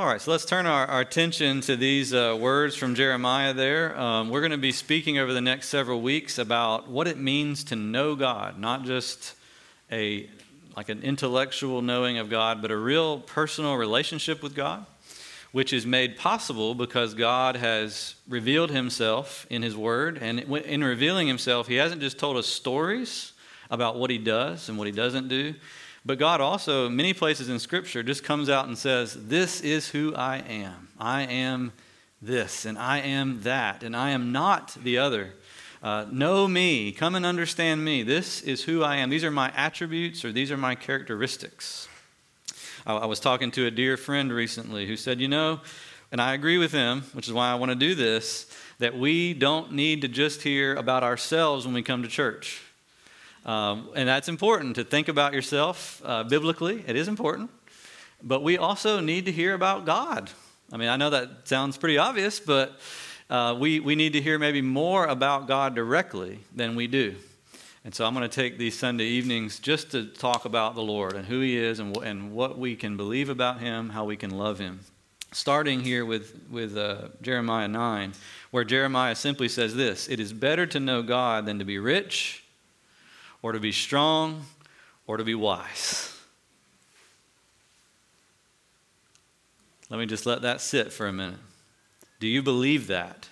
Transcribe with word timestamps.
All 0.00 0.06
right, 0.06 0.18
so 0.18 0.30
let's 0.30 0.46
turn 0.46 0.64
our, 0.64 0.86
our 0.86 1.02
attention 1.02 1.60
to 1.60 1.76
these 1.76 2.14
uh, 2.14 2.34
words 2.40 2.74
from 2.74 2.94
Jeremiah 2.94 3.52
there. 3.52 4.00
Um, 4.00 4.30
we're 4.30 4.40
going 4.40 4.50
to 4.50 4.56
be 4.56 4.72
speaking 4.72 5.18
over 5.18 5.34
the 5.34 5.42
next 5.42 5.68
several 5.68 6.00
weeks 6.00 6.38
about 6.38 6.88
what 6.88 7.06
it 7.06 7.18
means 7.18 7.64
to 7.64 7.76
know 7.76 8.14
God, 8.14 8.58
not 8.58 8.86
just 8.86 9.34
a 9.92 10.26
like 10.74 10.88
an 10.88 11.02
intellectual 11.02 11.82
knowing 11.82 12.16
of 12.16 12.30
God, 12.30 12.62
but 12.62 12.70
a 12.70 12.78
real 12.78 13.18
personal 13.20 13.76
relationship 13.76 14.42
with 14.42 14.54
God, 14.54 14.86
which 15.52 15.74
is 15.74 15.84
made 15.84 16.16
possible 16.16 16.74
because 16.74 17.12
God 17.12 17.56
has 17.56 18.14
revealed 18.26 18.70
himself 18.70 19.46
in 19.50 19.60
his 19.60 19.76
word. 19.76 20.16
And 20.16 20.40
in 20.40 20.82
revealing 20.82 21.28
himself, 21.28 21.68
he 21.68 21.74
hasn't 21.74 22.00
just 22.00 22.18
told 22.18 22.38
us 22.38 22.46
stories 22.46 23.34
about 23.70 23.98
what 23.98 24.08
he 24.08 24.16
does 24.16 24.70
and 24.70 24.78
what 24.78 24.86
he 24.86 24.92
doesn't 24.92 25.28
do, 25.28 25.54
but 26.04 26.18
God 26.18 26.40
also, 26.40 26.88
many 26.88 27.12
places 27.12 27.48
in 27.48 27.58
Scripture, 27.58 28.02
just 28.02 28.24
comes 28.24 28.48
out 28.48 28.66
and 28.66 28.76
says, 28.76 29.14
This 29.26 29.60
is 29.60 29.88
who 29.88 30.14
I 30.14 30.38
am. 30.38 30.88
I 30.98 31.22
am 31.22 31.72
this, 32.22 32.64
and 32.64 32.78
I 32.78 32.98
am 32.98 33.42
that, 33.42 33.82
and 33.82 33.94
I 33.94 34.10
am 34.10 34.32
not 34.32 34.76
the 34.82 34.98
other. 34.98 35.34
Uh, 35.82 36.06
know 36.10 36.46
me. 36.46 36.92
Come 36.92 37.14
and 37.14 37.24
understand 37.24 37.84
me. 37.84 38.02
This 38.02 38.42
is 38.42 38.64
who 38.64 38.82
I 38.82 38.96
am. 38.96 39.10
These 39.10 39.24
are 39.24 39.30
my 39.30 39.52
attributes, 39.54 40.24
or 40.24 40.32
these 40.32 40.50
are 40.50 40.56
my 40.56 40.74
characteristics. 40.74 41.88
I, 42.86 42.94
I 42.96 43.06
was 43.06 43.20
talking 43.20 43.50
to 43.52 43.66
a 43.66 43.70
dear 43.70 43.96
friend 43.96 44.32
recently 44.32 44.86
who 44.86 44.96
said, 44.96 45.20
You 45.20 45.28
know, 45.28 45.60
and 46.12 46.20
I 46.20 46.34
agree 46.34 46.58
with 46.58 46.72
him, 46.72 47.02
which 47.12 47.28
is 47.28 47.32
why 47.32 47.50
I 47.50 47.54
want 47.54 47.70
to 47.70 47.76
do 47.76 47.94
this, 47.94 48.50
that 48.78 48.96
we 48.96 49.34
don't 49.34 49.72
need 49.72 50.00
to 50.02 50.08
just 50.08 50.42
hear 50.42 50.74
about 50.74 51.02
ourselves 51.02 51.66
when 51.66 51.74
we 51.74 51.82
come 51.82 52.02
to 52.02 52.08
church. 52.08 52.62
Um, 53.44 53.90
and 53.94 54.08
that's 54.08 54.28
important 54.28 54.76
to 54.76 54.84
think 54.84 55.08
about 55.08 55.32
yourself 55.32 56.02
uh, 56.04 56.24
biblically. 56.24 56.84
It 56.86 56.96
is 56.96 57.08
important. 57.08 57.50
But 58.22 58.42
we 58.42 58.58
also 58.58 59.00
need 59.00 59.24
to 59.26 59.32
hear 59.32 59.54
about 59.54 59.86
God. 59.86 60.30
I 60.72 60.76
mean, 60.76 60.88
I 60.88 60.96
know 60.96 61.10
that 61.10 61.48
sounds 61.48 61.78
pretty 61.78 61.98
obvious, 61.98 62.38
but 62.38 62.78
uh, 63.30 63.56
we, 63.58 63.80
we 63.80 63.94
need 63.94 64.12
to 64.12 64.20
hear 64.20 64.38
maybe 64.38 64.60
more 64.60 65.06
about 65.06 65.48
God 65.48 65.74
directly 65.74 66.40
than 66.54 66.76
we 66.76 66.86
do. 66.86 67.16
And 67.82 67.94
so 67.94 68.04
I'm 68.04 68.12
going 68.12 68.28
to 68.28 68.34
take 68.34 68.58
these 68.58 68.78
Sunday 68.78 69.04
evenings 69.04 69.58
just 69.58 69.90
to 69.92 70.04
talk 70.04 70.44
about 70.44 70.74
the 70.74 70.82
Lord 70.82 71.14
and 71.14 71.26
who 71.26 71.40
He 71.40 71.56
is 71.56 71.78
and, 71.78 71.96
wh- 71.96 72.04
and 72.04 72.32
what 72.32 72.58
we 72.58 72.76
can 72.76 72.98
believe 72.98 73.30
about 73.30 73.60
Him, 73.60 73.88
how 73.88 74.04
we 74.04 74.16
can 74.16 74.30
love 74.30 74.58
Him. 74.58 74.80
Starting 75.32 75.80
here 75.80 76.04
with, 76.04 76.38
with 76.50 76.76
uh, 76.76 77.08
Jeremiah 77.22 77.68
9, 77.68 78.12
where 78.50 78.64
Jeremiah 78.64 79.14
simply 79.14 79.48
says 79.48 79.74
this 79.74 80.08
It 80.08 80.20
is 80.20 80.34
better 80.34 80.66
to 80.66 80.78
know 80.78 81.02
God 81.02 81.46
than 81.46 81.58
to 81.58 81.64
be 81.64 81.78
rich 81.78 82.44
or 83.42 83.52
to 83.52 83.60
be 83.60 83.72
strong, 83.72 84.44
or 85.06 85.16
to 85.16 85.24
be 85.24 85.34
wise. 85.34 86.16
Let 89.88 89.98
me 89.98 90.06
just 90.06 90.26
let 90.26 90.42
that 90.42 90.60
sit 90.60 90.92
for 90.92 91.06
a 91.06 91.12
minute. 91.12 91.40
Do 92.20 92.28
you 92.28 92.42
believe 92.42 92.86
that? 92.86 93.28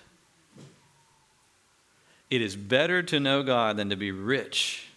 It 2.29 2.41
is 2.41 2.55
better 2.55 3.01
to 3.03 3.19
know 3.19 3.43
God 3.43 3.77
than 3.77 3.89
to 3.89 3.95
be 3.95 4.11
rich. 4.11 4.87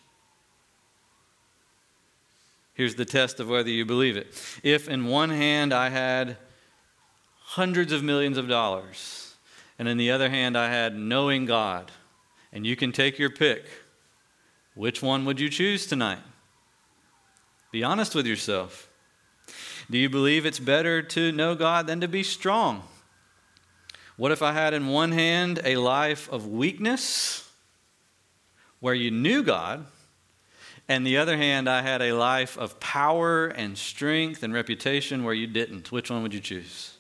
Here's 2.74 2.94
the 2.94 3.04
test 3.04 3.38
of 3.38 3.48
whether 3.48 3.70
you 3.70 3.84
believe 3.84 4.16
it. 4.16 4.28
If 4.62 4.88
in 4.88 5.06
one 5.06 5.30
hand 5.30 5.72
I 5.72 5.90
had 5.90 6.36
hundreds 7.40 7.92
of 7.92 8.02
millions 8.02 8.38
of 8.38 8.48
dollars, 8.48 9.34
and 9.78 9.86
in 9.88 9.98
the 9.98 10.10
other 10.10 10.30
hand 10.30 10.56
I 10.56 10.70
had 10.70 10.96
knowing 10.96 11.44
God, 11.44 11.92
and 12.52 12.66
you 12.66 12.76
can 12.76 12.92
take 12.92 13.18
your 13.18 13.30
pick. 13.30 13.64
Which 14.74 15.02
one 15.02 15.24
would 15.24 15.38
you 15.38 15.48
choose 15.48 15.86
tonight? 15.86 16.20
Be 17.70 17.82
honest 17.84 18.14
with 18.14 18.26
yourself. 18.26 18.88
Do 19.90 19.98
you 19.98 20.08
believe 20.08 20.46
it's 20.46 20.58
better 20.58 21.02
to 21.02 21.32
know 21.32 21.54
God 21.54 21.86
than 21.86 22.00
to 22.00 22.08
be 22.08 22.22
strong? 22.22 22.82
What 24.16 24.32
if 24.32 24.42
I 24.42 24.52
had 24.52 24.74
in 24.74 24.88
one 24.88 25.12
hand 25.12 25.60
a 25.64 25.76
life 25.76 26.30
of 26.30 26.46
weakness 26.46 27.48
where 28.80 28.94
you 28.94 29.10
knew 29.10 29.42
God, 29.42 29.86
and 30.88 31.06
the 31.06 31.18
other 31.18 31.36
hand 31.36 31.68
I 31.68 31.82
had 31.82 32.02
a 32.02 32.12
life 32.12 32.58
of 32.58 32.80
power 32.80 33.46
and 33.46 33.76
strength 33.78 34.42
and 34.42 34.52
reputation 34.52 35.24
where 35.24 35.34
you 35.34 35.46
didn't? 35.46 35.92
Which 35.92 36.10
one 36.10 36.22
would 36.22 36.34
you 36.34 36.40
choose? 36.40 36.96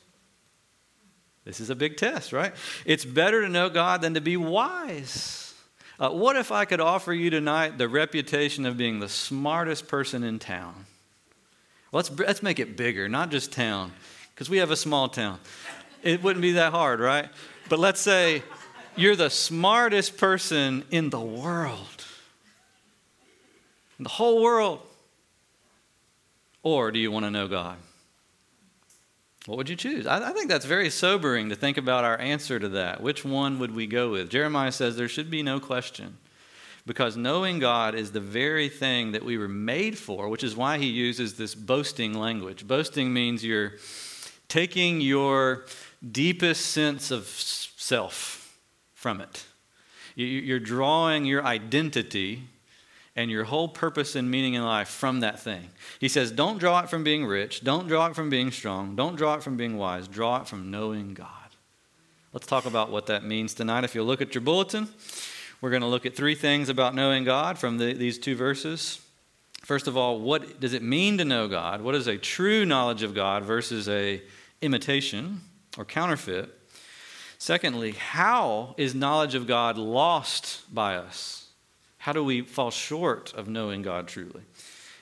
This 1.44 1.60
is 1.60 1.70
a 1.70 1.74
big 1.74 1.96
test, 1.96 2.32
right? 2.32 2.54
It's 2.84 3.04
better 3.04 3.42
to 3.42 3.48
know 3.48 3.68
God 3.68 4.00
than 4.00 4.14
to 4.14 4.20
be 4.20 4.36
wise. 4.36 5.51
Uh, 6.00 6.10
what 6.10 6.36
if 6.36 6.50
I 6.50 6.64
could 6.64 6.80
offer 6.80 7.12
you 7.12 7.30
tonight 7.30 7.78
the 7.78 7.88
reputation 7.88 8.66
of 8.66 8.76
being 8.76 9.00
the 9.00 9.08
smartest 9.08 9.88
person 9.88 10.24
in 10.24 10.38
town? 10.38 10.86
Let's, 11.92 12.10
let's 12.10 12.42
make 12.42 12.58
it 12.58 12.76
bigger, 12.76 13.08
not 13.08 13.30
just 13.30 13.52
town, 13.52 13.92
because 14.34 14.48
we 14.48 14.58
have 14.58 14.70
a 14.70 14.76
small 14.76 15.08
town. 15.08 15.38
It 16.02 16.22
wouldn't 16.22 16.42
be 16.42 16.52
that 16.52 16.72
hard, 16.72 17.00
right? 17.00 17.28
But 17.68 17.78
let's 17.78 18.00
say 18.00 18.42
you're 18.96 19.16
the 19.16 19.30
smartest 19.30 20.16
person 20.16 20.84
in 20.90 21.10
the 21.10 21.20
world, 21.20 22.04
in 23.98 24.04
the 24.04 24.08
whole 24.08 24.42
world. 24.42 24.80
Or 26.62 26.90
do 26.90 26.98
you 26.98 27.10
want 27.10 27.24
to 27.26 27.30
know 27.30 27.48
God? 27.48 27.76
What 29.46 29.58
would 29.58 29.68
you 29.68 29.76
choose? 29.76 30.06
I, 30.06 30.30
I, 30.30 30.32
think 30.32 30.48
that's 30.48 30.66
very 30.66 30.88
sobering 30.88 31.48
to 31.48 31.56
think 31.56 31.76
about 31.76 32.04
our 32.04 32.18
answer 32.18 32.60
to 32.60 32.68
that. 32.70 33.00
Which 33.00 33.24
one 33.24 33.58
would 33.58 33.74
we 33.74 33.86
go 33.86 34.10
with? 34.10 34.30
Jeremiah 34.30 34.70
says 34.70 34.96
there 34.96 35.08
should 35.08 35.30
be 35.30 35.42
no 35.42 35.58
question. 35.58 36.18
Because 36.86 37.16
knowing 37.16 37.58
God 37.58 37.94
is 37.94 38.10
the 38.12 38.20
very 38.20 38.68
thing 38.68 39.12
that 39.12 39.24
we 39.24 39.38
were 39.38 39.48
made 39.48 39.96
for, 39.98 40.28
which 40.28 40.42
is 40.42 40.56
why 40.56 40.78
he 40.78 40.86
uses 40.86 41.34
this 41.34 41.54
boasting 41.54 42.12
language. 42.14 42.66
Boasting 42.66 43.12
means 43.12 43.44
you're 43.44 43.74
taking 44.48 45.00
your 45.00 45.64
deepest 46.10 46.66
sense 46.66 47.10
of 47.10 47.26
self 47.26 48.58
from 48.94 49.20
it. 49.20 49.46
You're 50.14 50.60
drawing 50.60 51.24
your 51.24 51.44
identity 51.44 52.42
and 53.14 53.30
your 53.30 53.44
whole 53.44 53.68
purpose 53.68 54.14
and 54.16 54.30
meaning 54.30 54.54
in 54.54 54.64
life 54.64 54.88
from 54.88 55.20
that 55.20 55.38
thing. 55.40 55.68
He 56.00 56.08
says, 56.08 56.30
Don't 56.30 56.58
draw 56.58 56.80
it 56.80 56.88
from 56.88 57.04
being 57.04 57.26
rich. 57.26 57.62
Don't 57.62 57.88
draw 57.88 58.06
it 58.06 58.16
from 58.16 58.30
being 58.30 58.50
strong. 58.50 58.96
Don't 58.96 59.16
draw 59.16 59.34
it 59.34 59.42
from 59.42 59.56
being 59.56 59.76
wise. 59.76 60.08
Draw 60.08 60.42
it 60.42 60.48
from 60.48 60.70
knowing 60.70 61.14
God. 61.14 61.28
Let's 62.32 62.46
talk 62.46 62.64
about 62.64 62.90
what 62.90 63.06
that 63.06 63.24
means 63.24 63.52
tonight. 63.52 63.84
If 63.84 63.94
you 63.94 64.02
look 64.02 64.22
at 64.22 64.34
your 64.34 64.40
bulletin, 64.40 64.88
we're 65.60 65.70
going 65.70 65.82
to 65.82 65.88
look 65.88 66.06
at 66.06 66.16
three 66.16 66.34
things 66.34 66.70
about 66.70 66.94
knowing 66.94 67.24
God 67.24 67.58
from 67.58 67.76
the, 67.76 67.92
these 67.92 68.18
two 68.18 68.34
verses. 68.34 69.00
First 69.60 69.86
of 69.86 69.96
all, 69.96 70.18
what 70.18 70.58
does 70.58 70.72
it 70.72 70.82
mean 70.82 71.18
to 71.18 71.24
know 71.24 71.46
God? 71.46 71.82
What 71.82 71.94
is 71.94 72.06
a 72.06 72.16
true 72.16 72.64
knowledge 72.64 73.02
of 73.02 73.14
God 73.14 73.44
versus 73.44 73.88
a 73.88 74.22
imitation 74.62 75.42
or 75.76 75.84
counterfeit? 75.84 76.50
Secondly, 77.38 77.92
how 77.92 78.74
is 78.78 78.94
knowledge 78.94 79.34
of 79.34 79.46
God 79.46 79.76
lost 79.76 80.62
by 80.74 80.96
us? 80.96 81.41
How 82.02 82.12
do 82.12 82.24
we 82.24 82.40
fall 82.40 82.72
short 82.72 83.32
of 83.34 83.46
knowing 83.46 83.82
God 83.82 84.08
truly? 84.08 84.42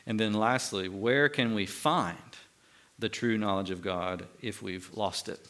And 0.06 0.20
then 0.20 0.34
lastly, 0.34 0.86
where 0.90 1.30
can 1.30 1.54
we 1.54 1.64
find 1.64 2.18
the 2.98 3.08
true 3.08 3.38
knowledge 3.38 3.70
of 3.70 3.80
God 3.80 4.26
if 4.42 4.60
we've 4.60 4.90
lost 4.92 5.30
it? 5.30 5.40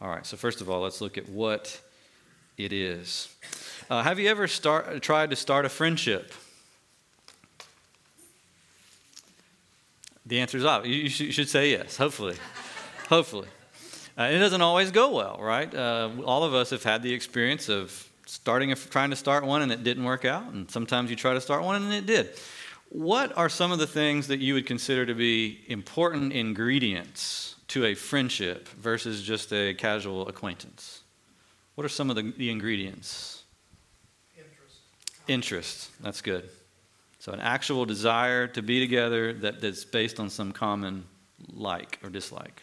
All 0.00 0.08
right, 0.08 0.24
so 0.24 0.38
first 0.38 0.62
of 0.62 0.70
all, 0.70 0.80
let's 0.80 1.02
look 1.02 1.18
at 1.18 1.28
what 1.28 1.78
it 2.56 2.72
is. 2.72 3.28
Uh, 3.90 4.02
have 4.02 4.18
you 4.18 4.30
ever 4.30 4.48
start, 4.48 5.02
tried 5.02 5.28
to 5.28 5.36
start 5.36 5.66
a 5.66 5.68
friendship? 5.68 6.32
The 10.24 10.40
answer 10.40 10.56
is 10.56 10.64
obvious. 10.64 10.96
You 10.96 11.08
should, 11.10 11.26
you 11.26 11.32
should 11.32 11.50
say 11.50 11.72
yes, 11.72 11.98
hopefully. 11.98 12.36
hopefully. 13.10 13.48
Uh, 14.16 14.22
it 14.22 14.38
doesn't 14.38 14.62
always 14.62 14.90
go 14.90 15.14
well, 15.14 15.36
right? 15.38 15.72
Uh, 15.74 16.08
all 16.24 16.44
of 16.44 16.54
us 16.54 16.70
have 16.70 16.82
had 16.82 17.02
the 17.02 17.12
experience 17.12 17.68
of 17.68 18.08
starting 18.32 18.72
a, 18.72 18.74
trying 18.74 19.10
to 19.10 19.16
start 19.16 19.44
one 19.44 19.60
and 19.60 19.70
it 19.70 19.84
didn't 19.84 20.04
work 20.04 20.24
out, 20.24 20.50
and 20.52 20.70
sometimes 20.70 21.10
you 21.10 21.16
try 21.16 21.34
to 21.34 21.40
start 21.40 21.62
one 21.62 21.82
and 21.82 21.92
it 21.92 22.06
did. 22.06 22.30
What 22.88 23.36
are 23.36 23.50
some 23.50 23.72
of 23.72 23.78
the 23.78 23.86
things 23.86 24.28
that 24.28 24.40
you 24.40 24.54
would 24.54 24.66
consider 24.66 25.04
to 25.04 25.14
be 25.14 25.60
important 25.68 26.32
ingredients 26.32 27.56
to 27.68 27.84
a 27.84 27.94
friendship 27.94 28.68
versus 28.68 29.22
just 29.22 29.52
a 29.52 29.74
casual 29.74 30.28
acquaintance? 30.28 31.02
What 31.74 31.84
are 31.84 31.90
some 31.90 32.08
of 32.08 32.16
the, 32.16 32.32
the 32.36 32.50
ingredients? 32.50 33.42
Interest. 34.36 34.78
Interest. 35.28 35.90
That's 36.00 36.22
good. 36.22 36.48
So, 37.18 37.32
an 37.32 37.40
actual 37.40 37.84
desire 37.84 38.46
to 38.48 38.62
be 38.62 38.80
together 38.80 39.32
that, 39.34 39.60
that's 39.60 39.84
based 39.84 40.18
on 40.18 40.30
some 40.30 40.52
common 40.52 41.04
like 41.52 41.98
or 42.02 42.08
dislike. 42.08 42.62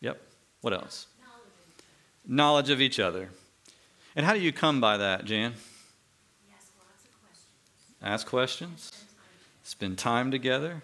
Yep. 0.00 0.20
What 0.60 0.74
else? 0.74 1.06
Knowledge, 1.18 1.40
Knowledge 2.26 2.70
of 2.70 2.80
each 2.80 3.00
other. 3.00 3.30
And 4.16 4.26
how 4.26 4.32
do 4.32 4.40
you 4.40 4.52
come 4.52 4.80
by 4.80 4.96
that, 4.96 5.24
Jan? 5.24 5.54
Ask, 6.52 6.72
questions. 6.78 7.46
ask 8.02 8.26
questions. 8.26 8.92
Spend 9.62 9.98
time 9.98 10.30
together. 10.30 10.82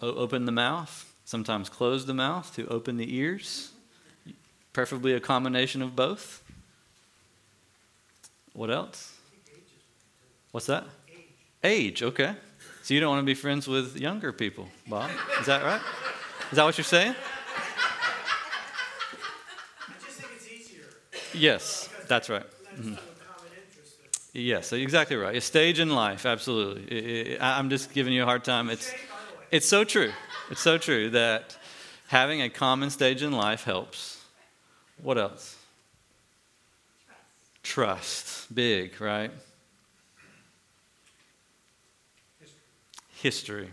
Open 0.00 0.46
the 0.46 0.52
mouth. 0.52 1.12
Sometimes 1.24 1.68
close 1.68 2.06
the 2.06 2.14
mouth 2.14 2.54
to 2.56 2.66
open 2.68 2.96
the 2.96 3.14
ears. 3.14 3.72
Preferably 4.72 5.12
a 5.12 5.20
combination 5.20 5.82
of 5.82 5.94
both. 5.94 6.42
What 8.54 8.70
else? 8.70 9.14
What's 10.52 10.66
that? 10.66 10.84
Age. 11.08 11.18
Age, 11.64 12.02
okay. 12.02 12.34
So 12.82 12.94
you 12.94 13.00
don't 13.00 13.10
want 13.10 13.20
to 13.20 13.26
be 13.26 13.34
friends 13.34 13.68
with 13.68 13.98
younger 13.98 14.32
people, 14.32 14.68
Bob. 14.86 15.10
Is 15.40 15.46
that 15.46 15.62
right? 15.62 15.82
Is 16.50 16.56
that 16.56 16.64
what 16.64 16.78
you're 16.78 16.84
saying? 16.84 17.14
I 19.86 19.92
just 20.02 20.18
think 20.18 20.32
it's 20.34 20.50
easier. 20.50 20.84
Yes 21.34 21.90
that's 22.08 22.28
right. 22.28 22.46
Mm-hmm. 22.78 22.94
Yes, 24.32 24.72
exactly 24.72 25.16
right. 25.16 25.36
A 25.36 25.40
stage 25.40 25.80
in 25.80 25.90
life, 25.90 26.26
absolutely. 26.26 27.40
I'm 27.40 27.70
just 27.70 27.92
giving 27.92 28.12
you 28.12 28.22
a 28.22 28.26
hard 28.26 28.44
time. 28.44 28.70
It's, 28.70 28.94
it's 29.50 29.66
so 29.66 29.84
true. 29.84 30.12
It's 30.50 30.60
so 30.60 30.78
true 30.78 31.10
that 31.10 31.56
having 32.08 32.42
a 32.42 32.48
common 32.50 32.90
stage 32.90 33.22
in 33.22 33.32
life 33.32 33.64
helps. 33.64 34.22
What 35.02 35.18
else? 35.18 35.56
Trust. 37.62 38.54
Big, 38.54 39.00
right? 39.00 39.30
History. 43.20 43.70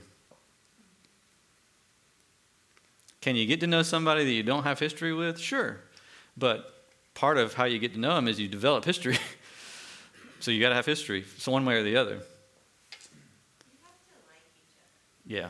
Can 3.22 3.36
you 3.36 3.46
get 3.46 3.60
to 3.62 3.68
know 3.68 3.82
somebody 3.84 4.24
that 4.24 4.32
you 4.32 4.44
don't 4.44 4.64
have 4.64 4.80
history 4.80 5.14
with? 5.14 5.40
Sure. 5.40 5.80
But 6.38 6.75
part 7.16 7.38
of 7.38 7.56
how 7.56 7.64
you 7.64 7.80
get 7.80 7.94
to 7.94 8.00
know 8.00 8.14
them 8.14 8.28
is 8.28 8.40
you 8.40 8.48
develop 8.48 8.86
history. 8.86 9.18
so 10.40 10.52
you 10.52 10.62
got 10.62 10.70
to 10.70 10.76
have 10.76 10.86
history, 10.86 11.26
so 11.40 11.52
one 11.52 11.66
way 11.66 11.76
or 11.76 11.84
the 11.84 11.98
other. 11.98 12.20
yeah. 15.26 15.48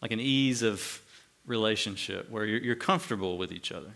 Like 0.00 0.12
an 0.12 0.20
ease 0.20 0.62
of 0.62 1.02
relationship 1.46 2.30
where 2.30 2.44
you're, 2.44 2.60
you're 2.60 2.76
comfortable 2.76 3.38
with 3.38 3.50
each 3.50 3.72
other. 3.72 3.90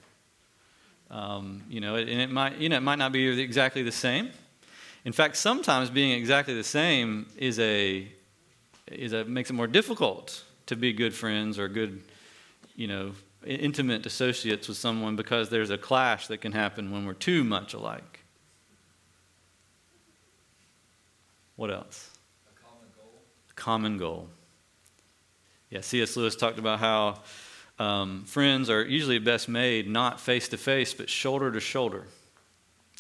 Um, 1.11 1.63
you 1.69 1.81
know, 1.81 1.95
and 1.95 2.09
it 2.09 2.31
might, 2.31 2.57
you 2.59 2.69
know, 2.69 2.77
it 2.77 2.83
might 2.83 2.99
not 2.99 3.13
be 3.13 3.41
exactly 3.41 3.83
the 3.83 3.93
same. 3.93 4.31
In 5.05 5.13
fact, 5.13 5.37
sometimes 5.37 5.89
being 5.89 6.11
exactly 6.11 6.55
the 6.55 6.65
same 6.65 7.27
is 7.37 7.61
a, 7.61 8.09
is 8.89 9.13
a 9.13 9.25
makes 9.25 9.51
it 9.51 9.53
more 9.53 9.69
difficult 9.69 10.43
to 10.67 10.75
be 10.75 10.93
good 10.93 11.15
friends 11.15 11.61
or 11.61 11.69
good, 11.69 12.03
you 12.75 12.89
know, 12.89 13.13
intimate 13.47 14.07
associates 14.07 14.69
with 14.69 14.77
someone 14.77 15.17
because 15.17 15.49
there's 15.49 15.71
a 15.71 15.79
clash 15.79 16.27
that 16.29 16.39
can 16.39 16.53
happen 16.53 16.91
when 16.91 17.07
we're 17.07 17.15
too 17.15 17.45
much 17.45 17.75
alike. 17.75 18.21
What 21.57 21.71
else? 21.71 22.11
A 22.51 22.61
common 22.61 22.89
goal. 22.97 23.13
Common 23.55 23.99
goal. 23.99 24.29
Yeah, 25.71 25.81
C.S. 25.81 26.17
Lewis 26.17 26.37
talked 26.37 26.59
about 26.59 26.79
how 26.79 27.23
um, 27.79 28.25
friends 28.25 28.71
are 28.71 28.85
usually 28.85 29.19
best 29.19 29.49
made 29.49 29.89
not 29.89 30.21
face 30.21 30.49
to 30.49 30.57
face, 30.57 30.95
but 30.95 31.09
shoulder 31.09 31.51
to 31.51 31.61
shoulder. 31.61 32.07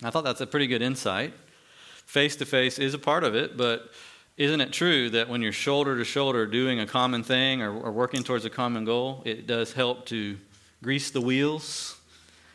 I 0.02 0.10
thought 0.10 0.25
that's 0.25 0.40
a 0.40 0.46
pretty 0.46 0.66
good 0.66 0.82
insight. 0.82 1.32
Face 2.06 2.37
to 2.37 2.46
face 2.46 2.78
is 2.78 2.94
a 2.94 2.98
part 2.98 3.25
of 3.25 3.34
it, 3.34 3.56
but 3.56 3.90
isn't 4.37 4.61
it 4.61 4.73
true 4.73 5.09
that 5.11 5.29
when 5.29 5.41
you're 5.41 5.53
shoulder 5.53 5.97
to 5.97 6.05
shoulder 6.05 6.47
doing 6.47 6.81
a 6.81 6.87
common 6.87 7.23
thing 7.23 7.62
or, 7.62 7.75
or 7.75 7.91
working 7.91 8.23
towards 8.23 8.44
a 8.44 8.50
common 8.50 8.85
goal, 8.85 9.23
it 9.25 9.47
does 9.47 9.73
help 9.73 10.06
to 10.06 10.37
grease 10.83 11.11
the 11.11 11.21
wheels, 11.21 11.97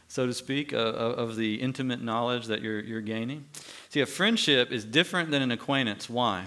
so 0.07 0.27
to 0.27 0.33
speak, 0.33 0.73
uh, 0.73 0.77
of 0.77 1.35
the 1.35 1.55
intimate 1.55 2.01
knowledge 2.01 2.45
that 2.47 2.61
you're, 2.61 2.79
you're 2.81 3.01
gaining? 3.01 3.45
See, 3.89 4.01
a 4.01 4.05
friendship 4.05 4.71
is 4.71 4.85
different 4.85 5.31
than 5.31 5.41
an 5.41 5.51
acquaintance. 5.51 6.09
Why? 6.09 6.45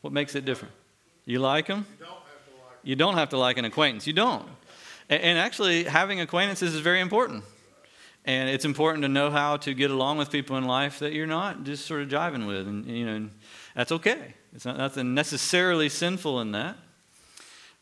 What 0.00 0.12
makes 0.12 0.34
it 0.34 0.44
different? 0.44 0.72
You 1.26 1.40
like 1.40 1.66
them? 1.66 1.84
You 2.82 2.96
don't 2.96 3.14
have 3.14 3.30
to 3.30 3.38
like 3.38 3.58
an 3.58 3.64
acquaintance. 3.64 4.06
You 4.06 4.12
don't. 4.12 4.48
And 5.08 5.38
actually, 5.38 5.84
having 5.84 6.20
acquaintances 6.20 6.74
is 6.74 6.80
very 6.80 7.00
important. 7.00 7.44
And 8.26 8.50
it's 8.50 8.64
important 8.64 9.02
to 9.02 9.08
know 9.08 9.30
how 9.30 9.56
to 9.58 9.72
get 9.72 9.92
along 9.92 10.18
with 10.18 10.32
people 10.32 10.56
in 10.56 10.64
life 10.64 10.98
that 10.98 11.12
you're 11.12 11.28
not 11.28 11.62
just 11.62 11.86
sort 11.86 12.02
of 12.02 12.08
jiving 12.08 12.46
with. 12.46 12.66
And, 12.66 12.84
you 12.84 13.06
know, 13.06 13.28
that's 13.74 13.92
okay. 13.92 14.34
It's 14.52 14.64
not 14.64 14.76
nothing 14.76 15.14
necessarily 15.14 15.88
sinful 15.88 16.40
in 16.40 16.52
that. 16.52 16.76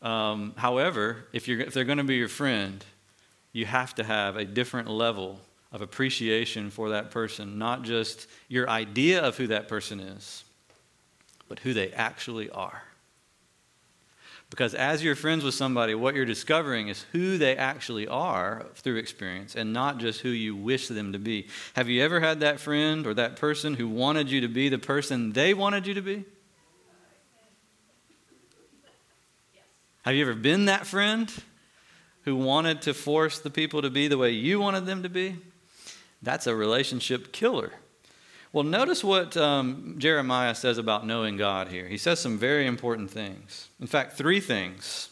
Um, 0.03 0.53
however, 0.55 1.25
if, 1.33 1.47
you're, 1.47 1.61
if 1.61 1.73
they're 1.73 1.83
going 1.83 1.97
to 1.97 2.03
be 2.03 2.15
your 2.15 2.27
friend, 2.27 2.85
you 3.53 3.65
have 3.65 3.95
to 3.95 4.03
have 4.03 4.35
a 4.35 4.45
different 4.45 4.87
level 4.87 5.39
of 5.71 5.81
appreciation 5.81 6.69
for 6.69 6.89
that 6.89 7.09
person, 7.09 7.57
not 7.57 7.81
just 7.81 8.27
your 8.47 8.69
idea 8.69 9.23
of 9.23 9.37
who 9.37 9.47
that 9.47 9.67
person 9.67 9.99
is, 9.99 10.43
but 11.49 11.59
who 11.59 11.73
they 11.73 11.91
actually 11.91 12.51
are. 12.51 12.83
Because 14.55 14.73
as 14.73 15.03
you're 15.03 15.17
friends 15.17 15.43
with 15.43 15.53
somebody, 15.53 15.95
what 15.95 16.15
you're 16.15 16.23
discovering 16.23 16.87
is 16.87 17.05
who 17.11 17.37
they 17.37 17.57
actually 17.57 18.07
are 18.07 18.65
through 18.75 18.95
experience 18.95 19.53
and 19.53 19.73
not 19.73 19.97
just 19.97 20.21
who 20.21 20.29
you 20.29 20.55
wish 20.55 20.87
them 20.87 21.11
to 21.11 21.19
be. 21.19 21.49
Have 21.73 21.89
you 21.89 22.01
ever 22.01 22.21
had 22.21 22.39
that 22.39 22.61
friend 22.61 23.05
or 23.05 23.13
that 23.15 23.35
person 23.35 23.73
who 23.73 23.89
wanted 23.89 24.31
you 24.31 24.39
to 24.39 24.47
be 24.47 24.69
the 24.69 24.77
person 24.77 25.33
they 25.33 25.53
wanted 25.53 25.85
you 25.85 25.93
to 25.95 26.01
be? 26.01 26.23
Have 30.03 30.15
you 30.15 30.21
ever 30.21 30.35
been 30.35 30.67
that 30.67 30.87
friend 30.87 31.29
who 32.23 32.37
wanted 32.37 32.83
to 32.83 32.93
force 32.93 33.39
the 33.39 33.49
people 33.49 33.81
to 33.81 33.89
be 33.89 34.07
the 34.07 34.17
way 34.17 34.31
you 34.31 34.61
wanted 34.61 34.85
them 34.85 35.03
to 35.03 35.09
be? 35.09 35.35
That's 36.21 36.47
a 36.47 36.55
relationship 36.55 37.33
killer. 37.33 37.73
Well, 38.55 38.63
notice 38.63 39.03
what 39.03 39.35
um, 39.35 39.95
Jeremiah 39.97 40.55
says 40.55 40.77
about 40.77 41.05
knowing 41.05 41.35
God 41.35 41.67
here. 41.67 41.89
He 41.89 41.97
says 41.97 42.21
some 42.21 42.37
very 42.37 42.65
important 42.65 43.11
things. 43.11 43.67
In 43.81 43.85
fact, 43.85 44.13
three 44.13 44.39
things 44.39 45.09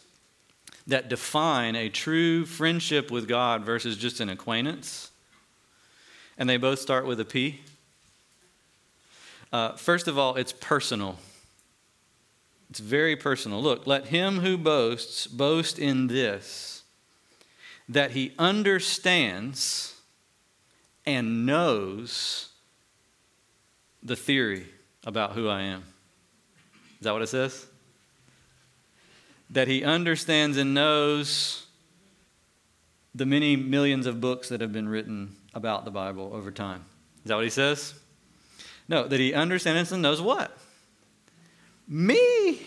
that 0.86 1.10
define 1.10 1.76
a 1.76 1.90
true 1.90 2.46
friendship 2.46 3.10
with 3.10 3.28
God 3.28 3.62
versus 3.62 3.98
just 3.98 4.18
an 4.20 4.30
acquaintance. 4.30 5.10
And 6.38 6.48
they 6.48 6.56
both 6.56 6.78
start 6.78 7.04
with 7.04 7.20
a 7.20 7.26
P. 7.26 7.60
Uh, 9.52 9.72
first 9.72 10.08
of 10.08 10.16
all, 10.16 10.36
it's 10.36 10.54
personal. 10.54 11.18
It's 12.70 12.80
very 12.80 13.14
personal. 13.14 13.60
Look, 13.60 13.86
let 13.86 14.06
him 14.06 14.38
who 14.38 14.56
boasts 14.56 15.26
boast 15.26 15.78
in 15.78 16.06
this 16.06 16.82
that 17.90 18.12
he 18.12 18.32
understands 18.38 20.00
and 21.04 21.44
knows 21.44 22.48
the 24.04 24.16
theory 24.16 24.66
about 25.06 25.32
who 25.32 25.48
I 25.48 25.62
am. 25.62 25.82
Is 27.00 27.04
that 27.04 27.12
what 27.12 27.22
it 27.22 27.28
says? 27.28 27.66
That 29.50 29.68
he 29.68 29.84
understands 29.84 30.56
and 30.56 30.74
knows 30.74 31.66
the 33.14 33.26
many 33.26 33.56
millions 33.56 34.06
of 34.06 34.20
books 34.20 34.48
that 34.48 34.60
have 34.60 34.72
been 34.72 34.88
written 34.88 35.36
about 35.54 35.84
the 35.84 35.90
Bible 35.90 36.30
over 36.34 36.50
time. 36.50 36.84
Is 37.24 37.28
that 37.28 37.36
what 37.36 37.44
he 37.44 37.50
says? 37.50 37.94
No, 38.88 39.06
that 39.06 39.20
he 39.20 39.32
understands 39.32 39.92
and 39.92 40.02
knows 40.02 40.20
what? 40.20 40.56
Me. 41.88 42.60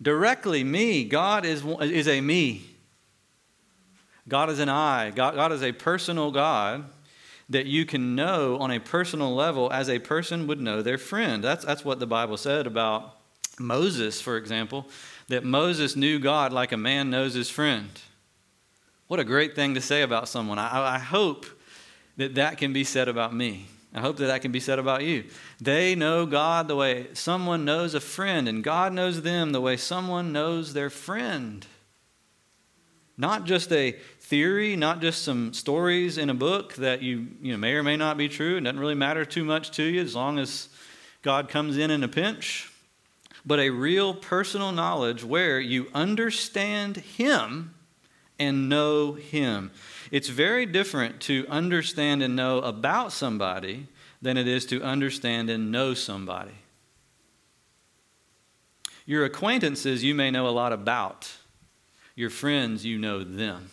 Directly, 0.00 0.64
me. 0.64 1.04
God 1.04 1.44
is, 1.44 1.64
is 1.64 2.08
a 2.08 2.20
me. 2.20 2.64
God 4.28 4.50
is 4.50 4.58
an 4.58 4.68
I. 4.68 5.10
God, 5.10 5.34
God 5.34 5.52
is 5.52 5.62
a 5.62 5.72
personal 5.72 6.30
God 6.30 6.84
that 7.48 7.66
you 7.66 7.86
can 7.86 8.14
know 8.14 8.58
on 8.58 8.70
a 8.70 8.78
personal 8.78 9.34
level 9.34 9.72
as 9.72 9.88
a 9.88 9.98
person 9.98 10.46
would 10.46 10.60
know 10.60 10.82
their 10.82 10.98
friend. 10.98 11.42
That's, 11.42 11.64
that's 11.64 11.84
what 11.84 11.98
the 11.98 12.06
Bible 12.06 12.36
said 12.36 12.66
about 12.66 13.16
Moses, 13.58 14.20
for 14.20 14.36
example, 14.36 14.86
that 15.28 15.44
Moses 15.44 15.96
knew 15.96 16.18
God 16.18 16.52
like 16.52 16.72
a 16.72 16.76
man 16.76 17.10
knows 17.10 17.34
his 17.34 17.50
friend. 17.50 17.88
What 19.06 19.20
a 19.20 19.24
great 19.24 19.54
thing 19.54 19.74
to 19.74 19.80
say 19.80 20.02
about 20.02 20.28
someone. 20.28 20.58
I, 20.58 20.96
I 20.96 20.98
hope 20.98 21.46
that 22.18 22.34
that 22.34 22.58
can 22.58 22.72
be 22.72 22.84
said 22.84 23.08
about 23.08 23.34
me. 23.34 23.66
I 23.94 24.00
hope 24.00 24.18
that 24.18 24.26
that 24.26 24.42
can 24.42 24.52
be 24.52 24.60
said 24.60 24.78
about 24.78 25.02
you. 25.02 25.24
They 25.60 25.94
know 25.94 26.26
God 26.26 26.68
the 26.68 26.76
way 26.76 27.08
someone 27.14 27.64
knows 27.64 27.94
a 27.94 28.00
friend, 28.00 28.46
and 28.46 28.62
God 28.62 28.92
knows 28.92 29.22
them 29.22 29.52
the 29.52 29.62
way 29.62 29.78
someone 29.78 30.30
knows 30.30 30.74
their 30.74 30.90
friend. 30.90 31.66
Not 33.20 33.44
just 33.44 33.72
a 33.72 33.92
theory, 34.20 34.76
not 34.76 35.00
just 35.00 35.24
some 35.24 35.52
stories 35.52 36.18
in 36.18 36.30
a 36.30 36.34
book 36.34 36.74
that 36.76 37.02
you, 37.02 37.26
you 37.42 37.50
know, 37.50 37.58
may 37.58 37.74
or 37.74 37.82
may 37.82 37.96
not 37.96 38.16
be 38.16 38.28
true. 38.28 38.56
It 38.56 38.60
doesn't 38.60 38.78
really 38.78 38.94
matter 38.94 39.24
too 39.24 39.44
much 39.44 39.72
to 39.72 39.82
you 39.82 40.00
as 40.00 40.14
long 40.14 40.38
as 40.38 40.68
God 41.22 41.48
comes 41.48 41.76
in 41.76 41.90
in 41.90 42.04
a 42.04 42.08
pinch. 42.08 42.70
But 43.44 43.58
a 43.58 43.70
real 43.70 44.14
personal 44.14 44.70
knowledge 44.70 45.24
where 45.24 45.58
you 45.58 45.88
understand 45.92 46.98
Him 46.98 47.74
and 48.38 48.68
know 48.68 49.14
Him. 49.14 49.72
It's 50.12 50.28
very 50.28 50.64
different 50.64 51.20
to 51.22 51.44
understand 51.48 52.22
and 52.22 52.36
know 52.36 52.60
about 52.60 53.12
somebody 53.12 53.88
than 54.22 54.36
it 54.36 54.46
is 54.46 54.64
to 54.66 54.82
understand 54.82 55.50
and 55.50 55.72
know 55.72 55.92
somebody. 55.94 56.54
Your 59.06 59.24
acquaintances 59.24 60.04
you 60.04 60.14
may 60.14 60.30
know 60.30 60.46
a 60.46 60.50
lot 60.50 60.72
about, 60.72 61.32
your 62.18 62.30
friends, 62.30 62.84
you 62.84 62.98
know 62.98 63.22
them. 63.22 63.70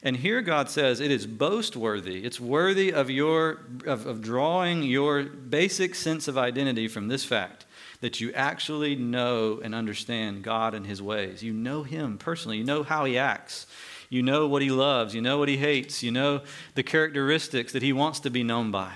And 0.00 0.16
here 0.16 0.42
God 0.42 0.70
says 0.70 1.00
it 1.00 1.10
is 1.10 1.26
boast 1.26 1.74
worthy. 1.74 2.24
It's 2.24 2.38
worthy 2.38 2.92
of 2.92 3.10
your 3.10 3.62
of, 3.84 4.06
of 4.06 4.22
drawing 4.22 4.84
your 4.84 5.24
basic 5.24 5.96
sense 5.96 6.28
of 6.28 6.38
identity 6.38 6.86
from 6.86 7.08
this 7.08 7.24
fact 7.24 7.66
that 8.00 8.20
you 8.20 8.32
actually 8.32 8.94
know 8.94 9.60
and 9.64 9.74
understand 9.74 10.44
God 10.44 10.72
and 10.72 10.86
his 10.86 11.02
ways. 11.02 11.42
You 11.42 11.52
know 11.52 11.82
him 11.82 12.16
personally. 12.16 12.58
You 12.58 12.64
know 12.64 12.84
how 12.84 13.06
he 13.06 13.18
acts. 13.18 13.66
You 14.08 14.22
know 14.22 14.46
what 14.46 14.62
he 14.62 14.70
loves. 14.70 15.16
You 15.16 15.22
know 15.22 15.38
what 15.38 15.48
he 15.48 15.56
hates. 15.56 16.04
You 16.04 16.12
know 16.12 16.42
the 16.76 16.84
characteristics 16.84 17.72
that 17.72 17.82
he 17.82 17.92
wants 17.92 18.20
to 18.20 18.30
be 18.30 18.44
known 18.44 18.70
by. 18.70 18.92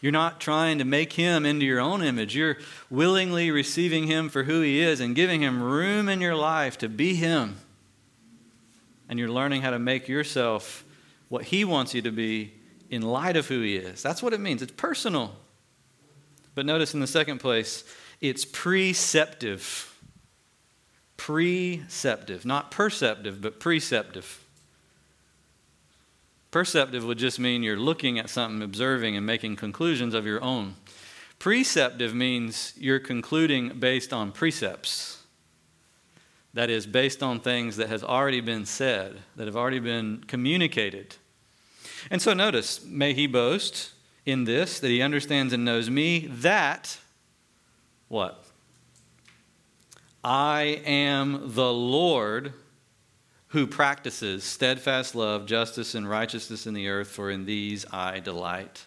You're 0.00 0.12
not 0.12 0.40
trying 0.40 0.78
to 0.78 0.84
make 0.84 1.14
him 1.14 1.46
into 1.46 1.66
your 1.66 1.80
own 1.80 2.02
image. 2.02 2.36
You're 2.36 2.58
willingly 2.90 3.50
receiving 3.50 4.06
him 4.06 4.28
for 4.28 4.44
who 4.44 4.60
he 4.60 4.80
is 4.80 5.00
and 5.00 5.14
giving 5.14 5.42
him 5.42 5.62
room 5.62 6.08
in 6.08 6.20
your 6.20 6.34
life 6.36 6.78
to 6.78 6.88
be 6.88 7.14
him 7.14 7.58
and 9.08 9.18
you're 9.18 9.30
learning 9.30 9.62
how 9.62 9.70
to 9.70 9.78
make 9.78 10.08
yourself 10.08 10.84
what 11.28 11.44
He 11.44 11.64
wants 11.64 11.94
you 11.94 12.02
to 12.02 12.10
be 12.10 12.52
in 12.90 13.02
light 13.02 13.36
of 13.36 13.48
who 13.48 13.60
He 13.60 13.76
is. 13.76 14.02
That's 14.02 14.22
what 14.22 14.32
it 14.32 14.40
means. 14.40 14.62
It's 14.62 14.72
personal. 14.72 15.34
But 16.54 16.66
notice 16.66 16.94
in 16.94 17.00
the 17.00 17.06
second 17.06 17.38
place, 17.38 17.84
it's 18.20 18.44
preceptive. 18.44 19.98
Preceptive. 21.16 22.44
Not 22.44 22.70
perceptive, 22.70 23.40
but 23.40 23.60
preceptive. 23.60 24.43
Perceptive 26.54 27.04
would 27.04 27.18
just 27.18 27.40
mean 27.40 27.64
you're 27.64 27.76
looking 27.76 28.16
at 28.16 28.30
something, 28.30 28.62
observing, 28.62 29.16
and 29.16 29.26
making 29.26 29.56
conclusions 29.56 30.14
of 30.14 30.24
your 30.24 30.40
own. 30.40 30.76
Preceptive 31.40 32.14
means 32.14 32.74
you're 32.76 33.00
concluding 33.00 33.70
based 33.80 34.12
on 34.12 34.30
precepts. 34.30 35.24
That 36.52 36.70
is, 36.70 36.86
based 36.86 37.24
on 37.24 37.40
things 37.40 37.76
that 37.78 37.88
has 37.88 38.04
already 38.04 38.40
been 38.40 38.66
said, 38.66 39.16
that 39.34 39.48
have 39.48 39.56
already 39.56 39.80
been 39.80 40.22
communicated. 40.28 41.16
And 42.08 42.22
so 42.22 42.32
notice, 42.34 42.84
may 42.84 43.14
he 43.14 43.26
boast 43.26 43.90
in 44.24 44.44
this, 44.44 44.78
that 44.78 44.90
he 44.90 45.02
understands 45.02 45.52
and 45.52 45.64
knows 45.64 45.90
me, 45.90 46.28
that, 46.28 46.98
what? 48.06 48.44
I 50.22 50.80
am 50.86 51.52
the 51.52 51.72
Lord 51.72 52.52
who 53.54 53.68
practices 53.68 54.42
steadfast 54.42 55.14
love, 55.14 55.46
justice, 55.46 55.94
and 55.94 56.10
righteousness 56.10 56.66
in 56.66 56.74
the 56.74 56.88
earth, 56.88 57.06
for 57.06 57.30
in 57.30 57.46
these 57.46 57.86
I 57.92 58.18
delight. 58.18 58.84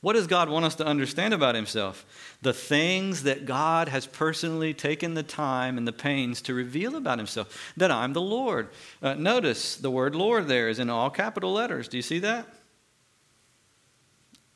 What 0.00 0.14
does 0.14 0.26
God 0.26 0.48
want 0.48 0.64
us 0.64 0.74
to 0.76 0.84
understand 0.84 1.32
about 1.32 1.54
Himself? 1.54 2.04
The 2.42 2.52
things 2.52 3.22
that 3.22 3.46
God 3.46 3.88
has 3.88 4.06
personally 4.06 4.74
taken 4.74 5.14
the 5.14 5.22
time 5.22 5.78
and 5.78 5.86
the 5.86 5.92
pains 5.92 6.42
to 6.42 6.54
reveal 6.54 6.96
about 6.96 7.18
Himself. 7.18 7.72
That 7.76 7.92
I'm 7.92 8.12
the 8.12 8.20
Lord. 8.20 8.70
Uh, 9.00 9.14
notice 9.14 9.76
the 9.76 9.90
word 9.90 10.16
Lord 10.16 10.48
there 10.48 10.68
is 10.68 10.80
in 10.80 10.90
all 10.90 11.10
capital 11.10 11.52
letters. 11.52 11.86
Do 11.86 11.96
you 11.96 12.02
see 12.02 12.18
that? 12.18 12.44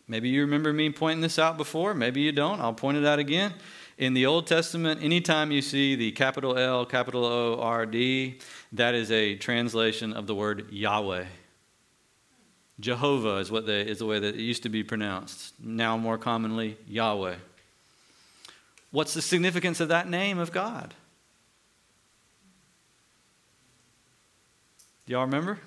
Maybe 0.08 0.28
you 0.28 0.40
remember 0.40 0.72
me 0.72 0.90
pointing 0.90 1.20
this 1.20 1.38
out 1.38 1.56
before. 1.56 1.94
Maybe 1.94 2.20
you 2.20 2.32
don't. 2.32 2.60
I'll 2.60 2.74
point 2.74 2.98
it 2.98 3.04
out 3.04 3.20
again. 3.20 3.52
In 3.98 4.14
the 4.14 4.26
Old 4.26 4.46
Testament, 4.46 5.02
anytime 5.02 5.52
you 5.52 5.60
see 5.60 5.94
the 5.94 6.12
capital 6.12 6.56
L, 6.56 6.86
capital 6.86 7.24
O, 7.24 7.60
R, 7.60 7.84
D, 7.86 8.38
that 8.72 8.94
is 8.94 9.10
a 9.10 9.36
translation 9.36 10.12
of 10.12 10.26
the 10.26 10.34
word 10.34 10.66
Yahweh. 10.70 11.26
Jehovah 12.80 13.36
is 13.36 13.50
what 13.50 13.66
they, 13.66 13.82
is 13.82 13.98
the 13.98 14.06
way 14.06 14.18
that 14.18 14.34
it 14.34 14.40
used 14.40 14.62
to 14.62 14.68
be 14.68 14.82
pronounced. 14.82 15.54
Now 15.60 15.96
more 15.96 16.18
commonly, 16.18 16.78
Yahweh. 16.88 17.36
What's 18.90 19.14
the 19.14 19.22
significance 19.22 19.78
of 19.80 19.88
that 19.88 20.08
name 20.08 20.38
of 20.38 20.52
God? 20.52 20.94
Do 25.06 25.12
y'all 25.12 25.22
remember? 25.22 25.58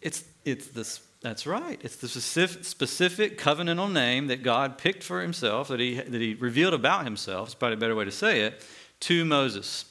It's, 0.00 0.24
it's 0.44 0.68
this 0.68 1.00
that's 1.24 1.46
right. 1.46 1.80
It's 1.82 1.96
the 1.96 2.08
specific, 2.08 3.38
covenantal 3.38 3.90
name 3.90 4.26
that 4.26 4.42
God 4.42 4.76
picked 4.76 5.02
for 5.02 5.22
himself, 5.22 5.68
that 5.68 5.80
he, 5.80 5.94
that 5.94 6.20
he 6.20 6.34
revealed 6.34 6.74
about 6.74 7.04
himself, 7.04 7.48
it's 7.48 7.54
probably 7.54 7.76
a 7.76 7.78
better 7.78 7.94
way 7.94 8.04
to 8.04 8.10
say 8.10 8.42
it, 8.42 8.62
to 9.00 9.24
Moses. 9.24 9.86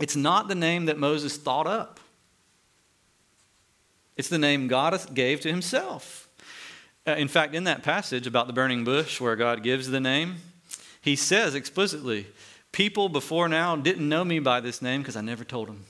It's 0.00 0.16
not 0.16 0.48
the 0.48 0.56
name 0.56 0.86
that 0.86 0.98
Moses 0.98 1.36
thought 1.36 1.68
up, 1.68 2.00
it's 4.16 4.28
the 4.28 4.38
name 4.38 4.66
God 4.66 5.14
gave 5.14 5.40
to 5.42 5.48
himself. 5.48 6.28
Uh, 7.06 7.12
in 7.12 7.28
fact, 7.28 7.54
in 7.54 7.62
that 7.64 7.84
passage 7.84 8.26
about 8.26 8.48
the 8.48 8.52
burning 8.52 8.82
bush 8.82 9.20
where 9.20 9.36
God 9.36 9.62
gives 9.62 9.88
the 9.88 10.00
name, 10.00 10.38
he 11.00 11.14
says 11.14 11.54
explicitly, 11.54 12.26
People 12.72 13.08
before 13.08 13.48
now 13.48 13.76
didn't 13.76 14.08
know 14.08 14.24
me 14.24 14.40
by 14.40 14.58
this 14.58 14.82
name 14.82 15.02
because 15.02 15.14
I 15.14 15.20
never 15.20 15.44
told 15.44 15.68
them. 15.68 15.84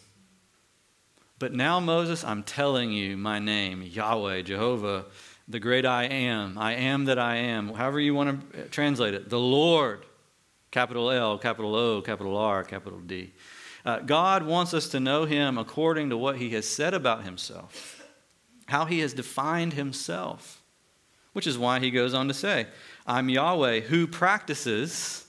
But 1.42 1.52
now, 1.52 1.80
Moses, 1.80 2.22
I'm 2.22 2.44
telling 2.44 2.92
you 2.92 3.16
my 3.16 3.40
name, 3.40 3.82
Yahweh, 3.82 4.42
Jehovah, 4.42 5.06
the 5.48 5.58
great 5.58 5.84
I 5.84 6.04
am. 6.04 6.56
I 6.56 6.74
am 6.74 7.06
that 7.06 7.18
I 7.18 7.34
am. 7.34 7.74
However 7.74 7.98
you 7.98 8.14
want 8.14 8.52
to 8.52 8.68
translate 8.68 9.12
it. 9.12 9.28
The 9.28 9.40
Lord, 9.40 10.06
capital 10.70 11.10
L, 11.10 11.38
capital 11.38 11.74
O, 11.74 12.00
capital 12.00 12.36
R, 12.36 12.62
capital 12.62 13.00
D. 13.00 13.32
Uh, 13.84 13.98
God 13.98 14.44
wants 14.46 14.72
us 14.72 14.88
to 14.90 15.00
know 15.00 15.24
Him 15.24 15.58
according 15.58 16.10
to 16.10 16.16
what 16.16 16.36
He 16.36 16.50
has 16.50 16.68
said 16.68 16.94
about 16.94 17.24
Himself, 17.24 18.06
how 18.66 18.84
He 18.84 19.00
has 19.00 19.12
defined 19.12 19.72
Himself, 19.72 20.62
which 21.32 21.48
is 21.48 21.58
why 21.58 21.80
He 21.80 21.90
goes 21.90 22.14
on 22.14 22.28
to 22.28 22.34
say, 22.34 22.68
I'm 23.04 23.28
Yahweh 23.28 23.80
who 23.80 24.06
practices 24.06 25.26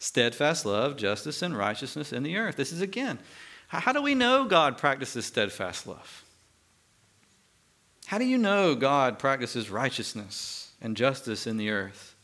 steadfast 0.00 0.66
love, 0.66 0.96
justice, 0.96 1.40
and 1.40 1.56
righteousness 1.56 2.12
in 2.12 2.24
the 2.24 2.36
earth. 2.36 2.56
This 2.56 2.72
is 2.72 2.80
again 2.80 3.20
how 3.78 3.92
do 3.92 4.02
we 4.02 4.14
know 4.14 4.44
God 4.44 4.76
practices 4.78 5.26
steadfast 5.26 5.86
love? 5.86 6.24
How 8.06 8.18
do 8.18 8.24
you 8.24 8.36
know 8.36 8.74
God 8.74 9.18
practices 9.18 9.70
righteousness 9.70 10.72
and 10.82 10.96
justice 10.96 11.46
in 11.46 11.56
the 11.56 11.70
earth? 11.70 12.14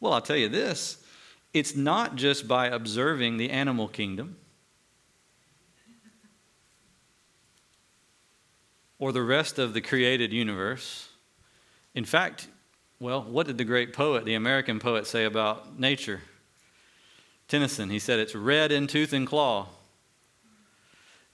Well, 0.00 0.12
I'll 0.12 0.20
tell 0.20 0.36
you 0.36 0.50
this 0.50 1.02
it's 1.54 1.74
not 1.74 2.16
just 2.16 2.46
by 2.46 2.66
observing 2.66 3.38
the 3.38 3.50
animal 3.50 3.88
kingdom 3.88 4.36
or 8.98 9.12
the 9.12 9.22
rest 9.22 9.58
of 9.58 9.72
the 9.72 9.80
created 9.80 10.32
universe. 10.32 11.08
In 11.94 12.04
fact, 12.04 12.48
well, 12.98 13.22
what 13.22 13.46
did 13.46 13.56
the 13.56 13.64
great 13.64 13.92
poet, 13.92 14.24
the 14.24 14.34
American 14.34 14.78
poet, 14.78 15.06
say 15.06 15.24
about 15.24 15.78
nature? 15.78 16.20
Tennyson, 17.48 17.90
he 17.90 17.98
said 17.98 18.18
it's 18.18 18.34
red 18.34 18.72
in 18.72 18.86
tooth 18.86 19.12
and 19.12 19.26
claw. 19.26 19.68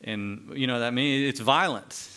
And, 0.02 0.52
you 0.54 0.66
know, 0.66 0.80
that 0.80 0.94
means 0.94 1.28
it's 1.28 1.40
violent. 1.40 2.08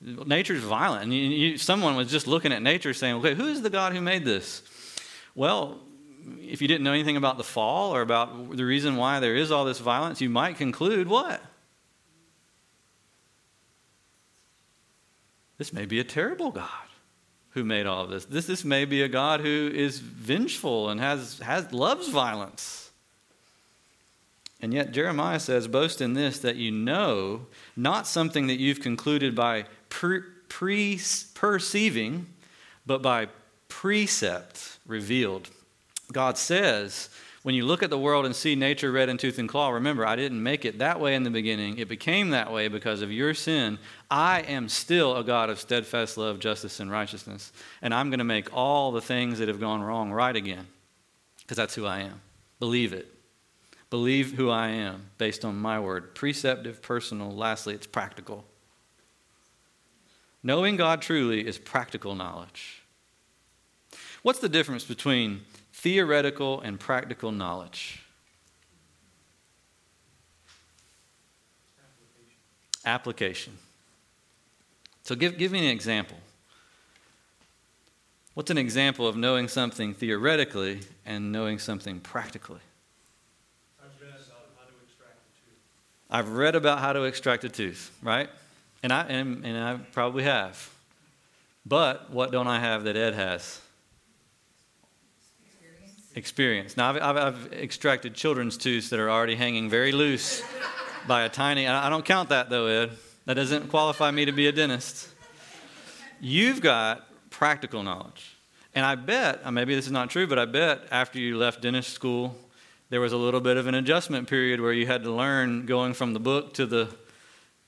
Nature's 0.00 0.62
violent. 0.62 1.04
And 1.04 1.14
you, 1.14 1.20
you, 1.20 1.58
someone 1.58 1.94
was 1.94 2.10
just 2.10 2.26
looking 2.26 2.52
at 2.52 2.62
nature 2.62 2.92
saying, 2.92 3.16
okay, 3.16 3.34
who 3.34 3.46
is 3.46 3.62
the 3.62 3.70
God 3.70 3.92
who 3.92 4.00
made 4.00 4.24
this? 4.24 4.62
Well, 5.34 5.78
if 6.40 6.60
you 6.60 6.68
didn't 6.68 6.84
know 6.84 6.92
anything 6.92 7.16
about 7.16 7.38
the 7.38 7.44
fall 7.44 7.94
or 7.94 8.02
about 8.02 8.56
the 8.56 8.64
reason 8.64 8.96
why 8.96 9.20
there 9.20 9.36
is 9.36 9.50
all 9.50 9.64
this 9.64 9.78
violence, 9.78 10.20
you 10.20 10.30
might 10.30 10.56
conclude 10.56 11.08
what? 11.08 11.40
This 15.58 15.72
may 15.72 15.84
be 15.84 16.00
a 16.00 16.04
terrible 16.04 16.50
God 16.50 16.68
who 17.50 17.64
made 17.64 17.86
all 17.86 18.04
of 18.04 18.10
this. 18.10 18.24
This, 18.24 18.46
this 18.46 18.64
may 18.64 18.84
be 18.84 19.02
a 19.02 19.08
God 19.08 19.40
who 19.40 19.70
is 19.72 19.98
vengeful 19.98 20.88
and 20.88 21.00
has, 21.00 21.38
has, 21.40 21.72
loves 21.72 22.08
violence. 22.08 22.89
And 24.62 24.74
yet, 24.74 24.92
Jeremiah 24.92 25.40
says, 25.40 25.68
Boast 25.68 26.00
in 26.00 26.14
this 26.14 26.38
that 26.40 26.56
you 26.56 26.70
know 26.70 27.46
not 27.76 28.06
something 28.06 28.46
that 28.48 28.58
you've 28.58 28.80
concluded 28.80 29.34
by 29.34 29.64
pre- 29.88 30.22
perceiving, 30.48 32.26
but 32.84 33.02
by 33.02 33.28
precept 33.68 34.78
revealed. 34.86 35.48
God 36.12 36.36
says, 36.36 37.08
when 37.42 37.54
you 37.54 37.64
look 37.64 37.82
at 37.82 37.88
the 37.88 37.98
world 37.98 38.26
and 38.26 38.36
see 38.36 38.54
nature 38.54 38.92
red 38.92 39.08
in 39.08 39.16
tooth 39.16 39.38
and 39.38 39.48
claw, 39.48 39.70
remember, 39.70 40.04
I 40.04 40.14
didn't 40.14 40.42
make 40.42 40.66
it 40.66 40.78
that 40.78 41.00
way 41.00 41.14
in 41.14 41.22
the 41.22 41.30
beginning. 41.30 41.78
It 41.78 41.88
became 41.88 42.30
that 42.30 42.52
way 42.52 42.68
because 42.68 43.00
of 43.00 43.10
your 43.10 43.32
sin. 43.32 43.78
I 44.10 44.42
am 44.42 44.68
still 44.68 45.16
a 45.16 45.24
God 45.24 45.48
of 45.48 45.58
steadfast 45.58 46.18
love, 46.18 46.38
justice, 46.38 46.80
and 46.80 46.90
righteousness. 46.90 47.50
And 47.80 47.94
I'm 47.94 48.10
going 48.10 48.18
to 48.18 48.24
make 48.24 48.54
all 48.54 48.92
the 48.92 49.00
things 49.00 49.38
that 49.38 49.48
have 49.48 49.58
gone 49.58 49.82
wrong 49.82 50.12
right 50.12 50.36
again 50.36 50.66
because 51.40 51.56
that's 51.56 51.74
who 51.74 51.86
I 51.86 52.00
am. 52.00 52.20
Believe 52.58 52.92
it. 52.92 53.10
Believe 53.90 54.34
who 54.34 54.48
I 54.48 54.68
am 54.68 55.10
based 55.18 55.44
on 55.44 55.56
my 55.56 55.80
word. 55.80 56.14
Preceptive, 56.14 56.80
personal. 56.80 57.34
Lastly, 57.34 57.74
it's 57.74 57.88
practical. 57.88 58.44
Knowing 60.42 60.76
God 60.76 61.02
truly 61.02 61.46
is 61.46 61.58
practical 61.58 62.14
knowledge. 62.14 62.82
What's 64.22 64.38
the 64.38 64.48
difference 64.48 64.84
between 64.84 65.42
theoretical 65.72 66.60
and 66.60 66.78
practical 66.78 67.32
knowledge? 67.32 68.02
Application. 72.84 73.58
So 75.02 75.14
give, 75.14 75.36
give 75.36 75.50
me 75.50 75.58
an 75.58 75.72
example. 75.72 76.16
What's 78.34 78.50
an 78.50 78.58
example 78.58 79.08
of 79.08 79.16
knowing 79.16 79.48
something 79.48 79.92
theoretically 79.92 80.80
and 81.04 81.32
knowing 81.32 81.58
something 81.58 82.00
practically? 82.00 82.60
I've 86.10 86.30
read 86.32 86.56
about 86.56 86.80
how 86.80 86.92
to 86.92 87.04
extract 87.04 87.44
a 87.44 87.48
tooth, 87.48 87.96
right? 88.02 88.28
And 88.82 88.92
I, 88.92 89.02
and, 89.04 89.44
and 89.44 89.56
I 89.56 89.76
probably 89.92 90.24
have. 90.24 90.70
But 91.64 92.10
what 92.10 92.32
don't 92.32 92.48
I 92.48 92.58
have 92.58 92.84
that 92.84 92.96
Ed 92.96 93.14
has? 93.14 93.60
Experience. 95.44 96.16
Experience. 96.16 96.76
Now, 96.76 96.90
I've, 96.90 97.02
I've, 97.02 97.16
I've 97.16 97.52
extracted 97.52 98.14
children's 98.14 98.56
tooths 98.56 98.90
that 98.90 98.98
are 98.98 99.10
already 99.10 99.36
hanging 99.36 99.70
very 99.70 99.92
loose 99.92 100.42
by 101.06 101.22
a 101.22 101.28
tiny, 101.28 101.68
I 101.68 101.88
don't 101.88 102.04
count 102.04 102.30
that 102.30 102.50
though, 102.50 102.66
Ed. 102.66 102.90
That 103.26 103.34
doesn't 103.34 103.68
qualify 103.68 104.10
me 104.10 104.24
to 104.24 104.32
be 104.32 104.48
a 104.48 104.52
dentist. 104.52 105.08
You've 106.20 106.60
got 106.60 107.06
practical 107.30 107.82
knowledge. 107.82 108.36
And 108.74 108.84
I 108.84 108.94
bet, 108.94 109.40
uh, 109.44 109.50
maybe 109.50 109.74
this 109.74 109.86
is 109.86 109.92
not 109.92 110.10
true, 110.10 110.26
but 110.26 110.38
I 110.38 110.44
bet 110.44 110.82
after 110.90 111.18
you 111.18 111.36
left 111.36 111.60
dentist 111.60 111.92
school, 111.92 112.36
there 112.90 113.00
was 113.00 113.12
a 113.12 113.16
little 113.16 113.40
bit 113.40 113.56
of 113.56 113.68
an 113.68 113.74
adjustment 113.74 114.28
period 114.28 114.60
where 114.60 114.72
you 114.72 114.86
had 114.86 115.04
to 115.04 115.12
learn 115.12 115.64
going 115.64 115.94
from 115.94 116.12
the 116.12 116.20
book 116.20 116.54
to 116.54 116.66
the 116.66 116.88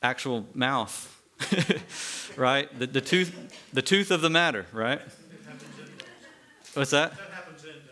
actual 0.03 0.45
mouth, 0.53 1.09
right? 2.37 2.69
The, 2.77 2.89
the, 2.89 3.01
tooth, 3.01 3.33
the 3.73 3.83
tooth 3.83 4.11
of 4.11 4.21
the 4.21 4.31
matter, 4.31 4.67
right? 4.73 5.01
What's 6.75 6.91
that? 6.91 7.13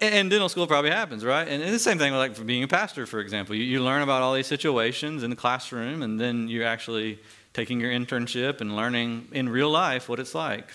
And 0.01 0.31
dental 0.31 0.49
school 0.49 0.67
probably 0.67 0.91
happens, 0.91 1.25
right? 1.25 1.47
And 1.47 1.63
the 1.63 1.79
same 1.79 1.99
thing 1.99 2.13
like 2.15 2.35
for 2.35 2.43
being 2.43 2.63
a 2.63 2.69
pastor, 2.69 3.07
for 3.07 3.21
example. 3.21 3.55
You, 3.55 3.65
you 3.65 3.83
learn 3.83 4.03
about 4.03 4.23
all 4.23 4.35
these 4.35 4.47
situations 4.47 5.23
in 5.23 5.31
the 5.31 5.37
classroom, 5.37 6.03
and 6.03 6.19
then 6.19 6.49
you're 6.49 6.67
actually 6.67 7.19
taking 7.53 7.81
your 7.81 7.93
internship 7.93 8.61
and 8.61 8.75
learning 8.75 9.29
in 9.33 9.49
real 9.49 9.71
life 9.71 10.09
what 10.09 10.19
it's 10.19 10.35
like. 10.35 10.73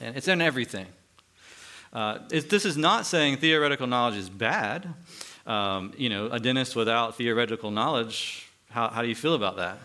And 0.00 0.16
it's 0.16 0.28
in 0.28 0.40
everything. 0.40 0.86
Uh, 1.92 2.20
it, 2.32 2.48
this 2.50 2.64
is 2.64 2.76
not 2.76 3.06
saying 3.06 3.36
theoretical 3.36 3.86
knowledge 3.86 4.16
is 4.16 4.30
bad. 4.30 4.94
Um, 5.46 5.92
you 5.96 6.08
know, 6.08 6.26
a 6.26 6.40
dentist 6.40 6.74
without 6.74 7.16
theoretical 7.16 7.70
knowledge, 7.70 8.48
how, 8.70 8.88
how 8.88 9.02
do 9.02 9.08
you 9.08 9.14
feel 9.14 9.34
about 9.34 9.56
that? 9.56 9.78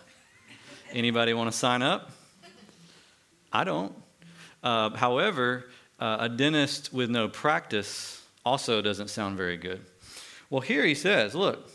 Anybody 0.92 1.34
want 1.34 1.51
to 1.51 1.58
sign 1.58 1.82
up? 1.82 2.12
I 3.51 3.63
don't. 3.63 3.94
Uh, 4.63 4.92
however, 4.92 5.66
uh, 6.00 6.18
a 6.22 6.30
dentist 6.30 6.94
with 6.94 7.10
no 7.10 7.28
practice 7.28 8.25
also 8.46 8.82
doesn't 8.82 9.10
sound 9.10 9.38
very 9.38 9.58
good. 9.58 9.82
Well, 10.50 10.62
here 10.62 10.86
he 10.86 10.96
says, 10.96 11.36
look, 11.36 11.70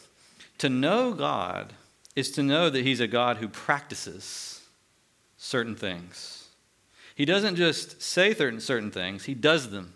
to 0.58 0.68
know 0.68 1.12
God 1.12 1.72
is 2.16 2.30
to 2.32 2.42
know 2.42 2.70
that 2.70 2.84
He's 2.84 3.00
a 3.00 3.06
God 3.06 3.38
who 3.38 3.48
practices 3.48 4.62
certain 5.36 5.74
things. 5.74 6.48
He 7.14 7.24
doesn't 7.24 7.56
just 7.56 8.02
say 8.02 8.34
certain, 8.34 8.60
certain 8.60 8.90
things, 8.90 9.24
He 9.24 9.34
does 9.34 9.70
them. 9.70 9.94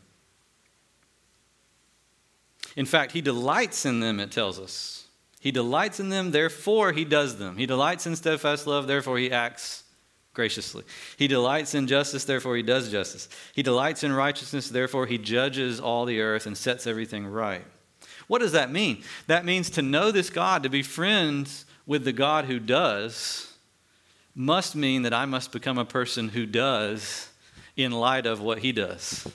In 2.78 2.86
fact, 2.86 3.10
He 3.10 3.20
delights 3.20 3.84
in 3.84 3.98
them, 3.98 4.20
it 4.20 4.30
tells 4.30 4.60
us. 4.60 5.08
He 5.40 5.50
delights 5.50 5.98
in 5.98 6.10
them, 6.10 6.30
therefore 6.30 6.92
He 6.92 7.04
does 7.04 7.36
them. 7.36 7.56
He 7.56 7.66
delights 7.66 8.06
in 8.06 8.14
steadfast 8.14 8.68
love, 8.68 8.86
therefore 8.86 9.18
He 9.18 9.32
acts 9.32 9.82
graciously. 10.32 10.84
He 11.16 11.26
delights 11.26 11.74
in 11.74 11.88
justice, 11.88 12.24
therefore 12.24 12.54
he 12.54 12.62
does 12.62 12.92
justice. 12.92 13.28
He 13.56 13.64
delights 13.64 14.04
in 14.04 14.12
righteousness, 14.12 14.68
therefore 14.68 15.06
he 15.06 15.18
judges 15.18 15.80
all 15.80 16.04
the 16.04 16.20
earth 16.20 16.46
and 16.46 16.56
sets 16.56 16.86
everything 16.86 17.26
right. 17.26 17.64
What 18.28 18.38
does 18.38 18.52
that 18.52 18.70
mean? 18.70 19.02
That 19.26 19.44
means 19.44 19.68
to 19.70 19.82
know 19.82 20.12
this 20.12 20.30
God, 20.30 20.62
to 20.62 20.68
be 20.68 20.84
friends 20.84 21.64
with 21.86 22.04
the 22.04 22.12
God 22.12 22.44
who 22.44 22.60
does, 22.60 23.52
must 24.32 24.76
mean 24.76 25.02
that 25.02 25.12
I 25.12 25.24
must 25.24 25.50
become 25.50 25.76
a 25.76 25.84
person 25.84 26.28
who 26.28 26.46
does 26.46 27.30
in 27.76 27.90
light 27.90 28.24
of 28.24 28.40
what 28.40 28.60
he 28.60 28.70
does. 28.70 29.26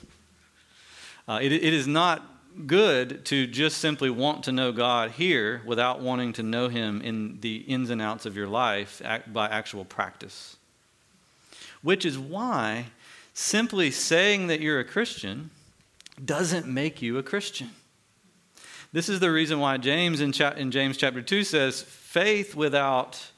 Uh, 1.28 1.40
it, 1.42 1.52
it 1.52 1.74
is 1.74 1.86
not 1.86 2.33
good 2.66 3.24
to 3.26 3.46
just 3.46 3.78
simply 3.78 4.10
want 4.10 4.44
to 4.44 4.52
know 4.52 4.72
God 4.72 5.12
here 5.12 5.62
without 5.66 6.00
wanting 6.00 6.32
to 6.34 6.42
know 6.42 6.68
him 6.68 7.00
in 7.00 7.38
the 7.40 7.56
ins 7.58 7.90
and 7.90 8.00
outs 8.00 8.26
of 8.26 8.36
your 8.36 8.46
life 8.46 9.02
by 9.32 9.48
actual 9.48 9.84
practice 9.84 10.56
which 11.84 12.06
is 12.06 12.18
why 12.18 12.86
simply 13.34 13.90
saying 13.90 14.46
that 14.48 14.60
you're 14.60 14.80
a 14.80 14.84
Christian 14.84 15.50
doesn't 16.24 16.66
make 16.66 17.02
you 17.02 17.18
a 17.18 17.22
Christian. 17.22 17.70
This 18.92 19.08
is 19.08 19.20
the 19.20 19.30
reason 19.30 19.60
why 19.60 19.76
James 19.76 20.20
in, 20.20 20.32
cha- 20.32 20.52
in 20.52 20.70
James 20.70 20.96
chapter 20.96 21.20
2 21.20 21.44
says, 21.44 21.82
faith 21.82 22.54
without, 22.54 23.30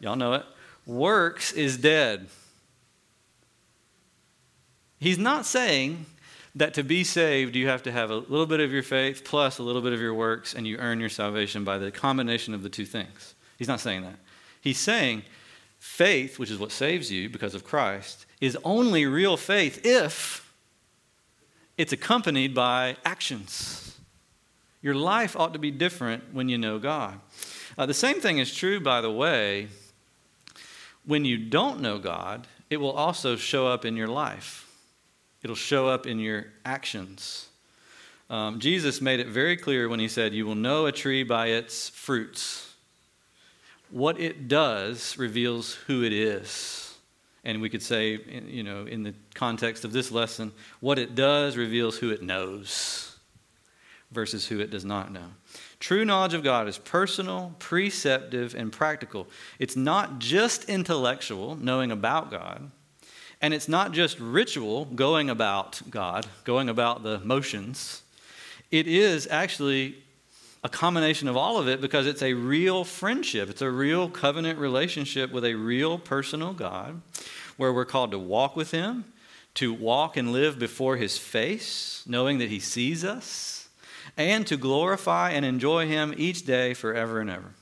y'all 0.00 0.16
know 0.16 0.34
it, 0.34 0.44
works 0.84 1.52
is 1.52 1.78
dead. 1.78 2.28
He's 4.98 5.18
not 5.18 5.46
saying 5.46 6.04
that 6.56 6.74
to 6.74 6.82
be 6.82 7.04
saved, 7.04 7.54
you 7.54 7.68
have 7.68 7.82
to 7.84 7.92
have 7.92 8.10
a 8.10 8.16
little 8.16 8.46
bit 8.46 8.60
of 8.60 8.72
your 8.72 8.82
faith 8.82 9.22
plus 9.24 9.58
a 9.58 9.62
little 9.62 9.82
bit 9.82 9.92
of 9.92 10.00
your 10.00 10.14
works, 10.14 10.54
and 10.54 10.66
you 10.66 10.76
earn 10.78 10.98
your 10.98 11.08
salvation 11.08 11.62
by 11.62 11.78
the 11.78 11.90
combination 11.90 12.54
of 12.54 12.62
the 12.62 12.68
two 12.68 12.86
things. 12.86 13.34
He's 13.58 13.68
not 13.68 13.80
saying 13.80 14.02
that. 14.02 14.16
He's 14.60 14.78
saying 14.78 15.22
Faith, 15.78 16.38
which 16.38 16.50
is 16.50 16.58
what 16.58 16.72
saves 16.72 17.12
you 17.12 17.28
because 17.28 17.54
of 17.54 17.64
Christ, 17.64 18.26
is 18.40 18.58
only 18.64 19.06
real 19.06 19.36
faith 19.36 19.84
if 19.84 20.52
it's 21.78 21.92
accompanied 21.92 22.54
by 22.54 22.96
actions. 23.04 23.96
Your 24.82 24.94
life 24.94 25.36
ought 25.36 25.52
to 25.52 25.58
be 25.58 25.70
different 25.70 26.34
when 26.34 26.48
you 26.48 26.58
know 26.58 26.78
God. 26.78 27.20
Uh, 27.78 27.86
the 27.86 27.94
same 27.94 28.20
thing 28.20 28.38
is 28.38 28.54
true, 28.54 28.80
by 28.80 29.00
the 29.00 29.10
way, 29.10 29.68
when 31.04 31.24
you 31.24 31.36
don't 31.38 31.80
know 31.80 31.98
God, 31.98 32.46
it 32.68 32.78
will 32.78 32.92
also 32.92 33.36
show 33.36 33.68
up 33.68 33.84
in 33.84 33.96
your 33.96 34.08
life. 34.08 34.65
It'll 35.46 35.54
show 35.54 35.86
up 35.86 36.08
in 36.08 36.18
your 36.18 36.46
actions. 36.64 37.46
Um, 38.28 38.58
Jesus 38.58 39.00
made 39.00 39.20
it 39.20 39.28
very 39.28 39.56
clear 39.56 39.88
when 39.88 40.00
he 40.00 40.08
said, 40.08 40.34
You 40.34 40.44
will 40.44 40.56
know 40.56 40.86
a 40.86 40.90
tree 40.90 41.22
by 41.22 41.50
its 41.50 41.88
fruits 41.88 42.74
what 43.92 44.18
it 44.18 44.48
does 44.48 45.16
reveals 45.16 45.74
who 45.86 46.02
it 46.02 46.12
is. 46.12 46.98
And 47.44 47.62
we 47.62 47.68
could 47.68 47.84
say, 47.84 48.18
you 48.48 48.64
know, 48.64 48.86
in 48.86 49.04
the 49.04 49.14
context 49.34 49.84
of 49.84 49.92
this 49.92 50.10
lesson, 50.10 50.50
what 50.80 50.98
it 50.98 51.14
does 51.14 51.56
reveals 51.56 51.96
who 51.96 52.10
it 52.10 52.24
knows 52.24 53.16
versus 54.10 54.48
who 54.48 54.58
it 54.58 54.70
does 54.70 54.84
not 54.84 55.12
know. 55.12 55.28
True 55.78 56.04
knowledge 56.04 56.34
of 56.34 56.42
God 56.42 56.66
is 56.66 56.76
personal, 56.76 57.54
preceptive, 57.60 58.56
and 58.56 58.72
practical. 58.72 59.28
It's 59.60 59.76
not 59.76 60.18
just 60.18 60.64
intellectual, 60.64 61.54
knowing 61.54 61.92
about 61.92 62.32
God, 62.32 62.72
and 63.40 63.52
it's 63.52 63.68
not 63.68 63.92
just 63.92 64.18
ritual, 64.18 64.86
going 64.86 65.28
about 65.30 65.82
God, 65.90 66.26
going 66.44 66.68
about 66.68 67.02
the 67.02 67.18
motions. 67.20 68.02
It 68.70 68.86
is 68.86 69.28
actually 69.30 69.96
a 70.64 70.68
combination 70.68 71.28
of 71.28 71.36
all 71.36 71.58
of 71.58 71.68
it 71.68 71.80
because 71.80 72.06
it's 72.06 72.22
a 72.22 72.32
real 72.32 72.82
friendship. 72.82 73.48
It's 73.48 73.62
a 73.62 73.70
real 73.70 74.08
covenant 74.08 74.58
relationship 74.58 75.30
with 75.30 75.44
a 75.44 75.54
real 75.54 75.98
personal 75.98 76.52
God 76.52 77.02
where 77.56 77.72
we're 77.72 77.84
called 77.84 78.10
to 78.10 78.18
walk 78.18 78.56
with 78.56 78.70
Him, 78.70 79.04
to 79.54 79.72
walk 79.72 80.16
and 80.16 80.32
live 80.32 80.58
before 80.58 80.96
His 80.96 81.18
face, 81.18 82.02
knowing 82.06 82.38
that 82.38 82.48
He 82.48 82.58
sees 82.58 83.04
us, 83.04 83.68
and 84.16 84.46
to 84.46 84.56
glorify 84.56 85.30
and 85.30 85.44
enjoy 85.44 85.86
Him 85.86 86.14
each 86.16 86.44
day 86.44 86.74
forever 86.74 87.20
and 87.20 87.30
ever. 87.30 87.52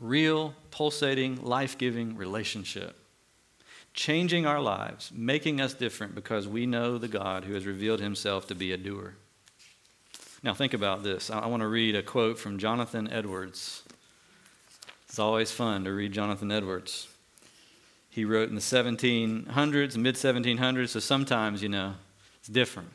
Real, 0.00 0.54
pulsating, 0.70 1.42
life 1.42 1.78
giving 1.78 2.16
relationship. 2.16 2.98
Changing 3.94 4.44
our 4.44 4.60
lives, 4.60 5.12
making 5.14 5.60
us 5.60 5.72
different 5.72 6.14
because 6.14 6.46
we 6.46 6.66
know 6.66 6.98
the 6.98 7.08
God 7.08 7.44
who 7.44 7.54
has 7.54 7.64
revealed 7.64 8.00
Himself 8.00 8.46
to 8.48 8.54
be 8.54 8.72
a 8.72 8.76
doer. 8.76 9.14
Now, 10.42 10.52
think 10.52 10.74
about 10.74 11.02
this. 11.02 11.30
I 11.30 11.46
want 11.46 11.62
to 11.62 11.68
read 11.68 11.96
a 11.96 12.02
quote 12.02 12.38
from 12.38 12.58
Jonathan 12.58 13.10
Edwards. 13.10 13.82
It's 15.08 15.18
always 15.18 15.50
fun 15.50 15.84
to 15.84 15.92
read 15.92 16.12
Jonathan 16.12 16.52
Edwards. 16.52 17.08
He 18.10 18.24
wrote 18.24 18.48
in 18.48 18.54
the 18.54 18.60
1700s, 18.60 19.96
mid 19.96 20.16
1700s, 20.16 20.88
so 20.90 21.00
sometimes, 21.00 21.62
you 21.62 21.68
know, 21.68 21.94
it's 22.38 22.48
different. 22.48 22.90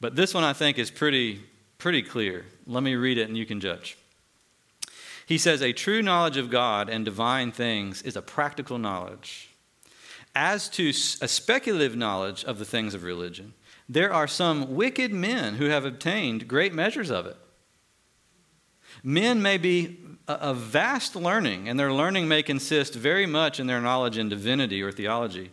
But 0.00 0.14
this 0.14 0.34
one 0.34 0.44
I 0.44 0.52
think 0.52 0.78
is 0.78 0.90
pretty, 0.90 1.40
pretty 1.78 2.02
clear. 2.02 2.44
Let 2.66 2.82
me 2.82 2.94
read 2.96 3.18
it 3.18 3.28
and 3.28 3.36
you 3.36 3.46
can 3.46 3.60
judge. 3.60 3.96
He 5.26 5.38
says, 5.38 5.62
A 5.62 5.72
true 5.72 6.02
knowledge 6.02 6.36
of 6.36 6.50
God 6.50 6.88
and 6.88 7.04
divine 7.04 7.50
things 7.50 8.02
is 8.02 8.16
a 8.16 8.22
practical 8.22 8.78
knowledge. 8.78 9.50
As 10.40 10.68
to 10.68 10.90
a 10.90 11.26
speculative 11.26 11.96
knowledge 11.96 12.44
of 12.44 12.60
the 12.60 12.64
things 12.64 12.94
of 12.94 13.02
religion, 13.02 13.54
there 13.88 14.12
are 14.12 14.28
some 14.28 14.76
wicked 14.76 15.12
men 15.12 15.56
who 15.56 15.64
have 15.64 15.84
obtained 15.84 16.46
great 16.46 16.72
measures 16.72 17.10
of 17.10 17.26
it. 17.26 17.36
Men 19.02 19.42
may 19.42 19.58
be 19.58 19.98
uh, 20.28 20.34
of 20.34 20.58
vast 20.58 21.16
learning, 21.16 21.68
and 21.68 21.76
their 21.76 21.92
learning 21.92 22.28
may 22.28 22.44
consist 22.44 22.94
very 22.94 23.26
much 23.26 23.58
in 23.58 23.66
their 23.66 23.80
knowledge 23.80 24.16
in 24.16 24.28
divinity 24.28 24.80
or 24.80 24.92
theology, 24.92 25.50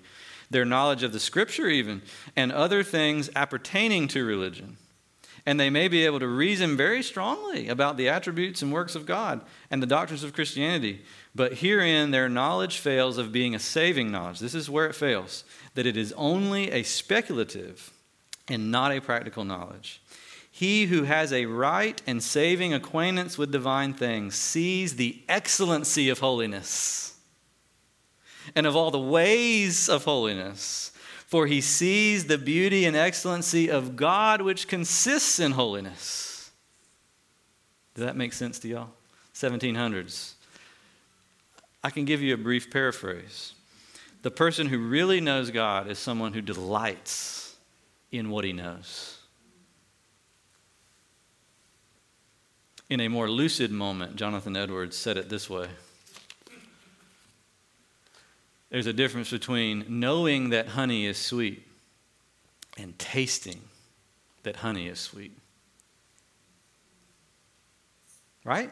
their 0.52 0.66
knowledge 0.66 1.02
of 1.02 1.14
the 1.14 1.20
scripture, 1.20 1.68
even, 1.68 2.04
and 2.36 2.52
other 2.52 2.84
things 2.84 3.32
appertaining 3.36 4.08
to 4.10 4.24
religion. 4.24 4.78
And 5.48 5.60
they 5.60 5.72
may 5.72 5.88
be 5.88 6.06
able 6.06 6.20
to 6.20 6.28
reason 6.28 6.78
very 6.78 7.02
strongly 7.02 7.70
about 7.70 7.98
the 7.98 8.10
attributes 8.10 8.62
and 8.62 8.72
works 8.72 8.94
of 8.94 9.08
God 9.08 9.42
and 9.72 9.82
the 9.82 9.88
doctrines 9.88 10.24
of 10.24 10.34
Christianity. 10.34 11.04
But 11.36 11.56
herein 11.56 12.12
their 12.12 12.30
knowledge 12.30 12.78
fails 12.78 13.18
of 13.18 13.34
being 13.34 13.54
a 13.54 13.60
saving 13.60 14.10
knowledge. 14.10 14.40
This 14.40 14.56
is 14.56 14.70
where 14.70 14.88
it 14.88 14.96
fails, 14.96 15.44
that 15.74 15.86
it 15.86 15.98
is 15.98 16.14
only 16.14 16.72
a 16.72 16.84
speculative 16.84 17.92
and 18.48 18.72
not 18.72 18.94
a 18.94 19.02
practical 19.02 19.44
knowledge. 19.44 20.02
He 20.50 20.86
who 20.86 21.04
has 21.04 21.34
a 21.34 21.48
right 21.48 22.02
and 22.08 22.24
saving 22.24 22.74
acquaintance 22.74 23.38
with 23.38 23.52
divine 23.52 23.94
things 23.94 24.36
sees 24.36 24.96
the 24.96 25.22
excellency 25.28 26.08
of 26.08 26.20
holiness 26.20 27.18
and 28.56 28.66
of 28.66 28.76
all 28.76 28.90
the 28.90 28.98
ways 28.98 29.90
of 29.90 30.06
holiness, 30.06 30.94
for 31.28 31.48
he 31.48 31.60
sees 31.60 32.28
the 32.28 32.38
beauty 32.38 32.86
and 32.86 32.96
excellency 32.96 33.70
of 33.70 33.98
God 33.98 34.42
which 34.42 34.70
consists 34.70 35.40
in 35.40 35.52
holiness. 35.52 36.52
Does 37.96 38.06
that 38.06 38.16
make 38.16 38.32
sense 38.32 38.58
to 38.60 38.70
y'all? 38.70 38.90
1700s. 39.34 40.35
I 41.86 41.92
can 41.92 42.04
give 42.04 42.24
you 42.24 42.34
a 42.34 42.38
brief 42.38 42.72
paraphrase. 42.72 43.54
The 44.24 44.32
person 44.32 44.66
who 44.66 44.80
really 44.80 45.22
knows 45.22 45.52
God 45.52 45.88
is 45.88 46.00
someone 46.00 46.34
who 46.34 46.42
delights 46.42 47.56
in 48.12 48.32
what 48.32 48.44
he 48.44 48.54
knows. 48.54 49.20
In 52.90 53.02
a 53.02 53.08
more 53.08 53.30
lucid 53.30 53.70
moment, 53.70 54.16
Jonathan 54.16 54.58
Edwards 54.58 54.98
said 54.98 55.16
it 55.16 55.30
this 55.30 55.48
way 55.48 55.68
There's 58.72 58.88
a 58.88 58.94
difference 58.94 59.30
between 59.30 59.86
knowing 59.88 60.50
that 60.50 60.70
honey 60.70 61.06
is 61.06 61.20
sweet 61.20 61.68
and 62.80 62.98
tasting 62.98 63.62
that 64.42 64.56
honey 64.56 64.88
is 64.88 64.98
sweet. 64.98 65.38
Right? 68.44 68.72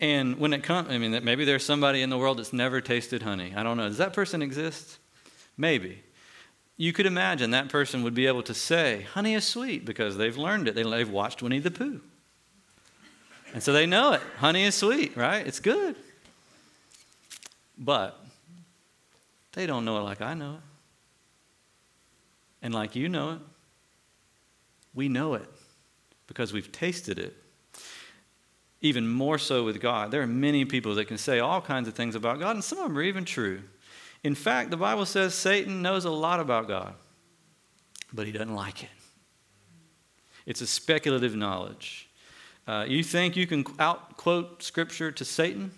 And 0.00 0.38
when 0.38 0.52
it 0.52 0.62
comes, 0.62 0.88
I 0.90 0.98
mean, 0.98 1.24
maybe 1.24 1.44
there's 1.44 1.64
somebody 1.64 2.02
in 2.02 2.10
the 2.10 2.18
world 2.18 2.38
that's 2.38 2.52
never 2.52 2.80
tasted 2.80 3.22
honey. 3.22 3.52
I 3.54 3.62
don't 3.62 3.76
know. 3.76 3.88
Does 3.88 3.98
that 3.98 4.12
person 4.12 4.42
exist? 4.42 4.98
Maybe. 5.56 6.02
You 6.76 6.92
could 6.92 7.06
imagine 7.06 7.50
that 7.50 7.68
person 7.68 8.02
would 8.04 8.14
be 8.14 8.26
able 8.26 8.42
to 8.44 8.54
say, 8.54 9.02
honey 9.12 9.34
is 9.34 9.44
sweet, 9.44 9.84
because 9.84 10.16
they've 10.16 10.36
learned 10.36 10.68
it. 10.68 10.74
They've 10.74 11.10
watched 11.10 11.42
Winnie 11.42 11.58
the 11.58 11.70
Pooh. 11.70 12.00
And 13.52 13.62
so 13.62 13.72
they 13.72 13.84
know 13.84 14.12
it. 14.12 14.22
Honey 14.38 14.64
is 14.64 14.74
sweet, 14.74 15.16
right? 15.16 15.46
It's 15.46 15.60
good. 15.60 15.96
But 17.76 18.24
they 19.52 19.66
don't 19.66 19.84
know 19.84 19.98
it 19.98 20.02
like 20.02 20.20
I 20.20 20.34
know 20.34 20.54
it. 20.54 20.60
And 22.62 22.74
like 22.74 22.94
you 22.94 23.08
know 23.08 23.32
it. 23.32 23.38
We 24.94 25.08
know 25.08 25.34
it 25.34 25.48
because 26.26 26.52
we've 26.52 26.70
tasted 26.70 27.18
it. 27.18 27.36
Even 28.82 29.06
more 29.06 29.38
so 29.38 29.64
with 29.64 29.80
God. 29.80 30.10
There 30.10 30.22
are 30.22 30.26
many 30.26 30.64
people 30.64 30.94
that 30.94 31.06
can 31.06 31.18
say 31.18 31.38
all 31.38 31.60
kinds 31.60 31.86
of 31.86 31.94
things 31.94 32.14
about 32.14 32.38
God, 32.38 32.56
and 32.56 32.64
some 32.64 32.78
of 32.78 32.84
them 32.84 32.98
are 32.98 33.02
even 33.02 33.24
true. 33.24 33.62
In 34.22 34.34
fact, 34.34 34.70
the 34.70 34.76
Bible 34.76 35.06
says 35.06 35.34
Satan 35.34 35.82
knows 35.82 36.04
a 36.04 36.10
lot 36.10 36.40
about 36.40 36.68
God, 36.68 36.94
but 38.12 38.26
he 38.26 38.32
doesn't 38.32 38.54
like 38.54 38.82
it. 38.82 38.90
It's 40.46 40.60
a 40.60 40.66
speculative 40.66 41.36
knowledge. 41.36 42.08
Uh, 42.66 42.84
you 42.86 43.02
think 43.02 43.36
you 43.36 43.46
can 43.46 43.64
outquote 43.64 44.62
Scripture 44.62 45.10
to 45.12 45.24
Satan? 45.24 45.72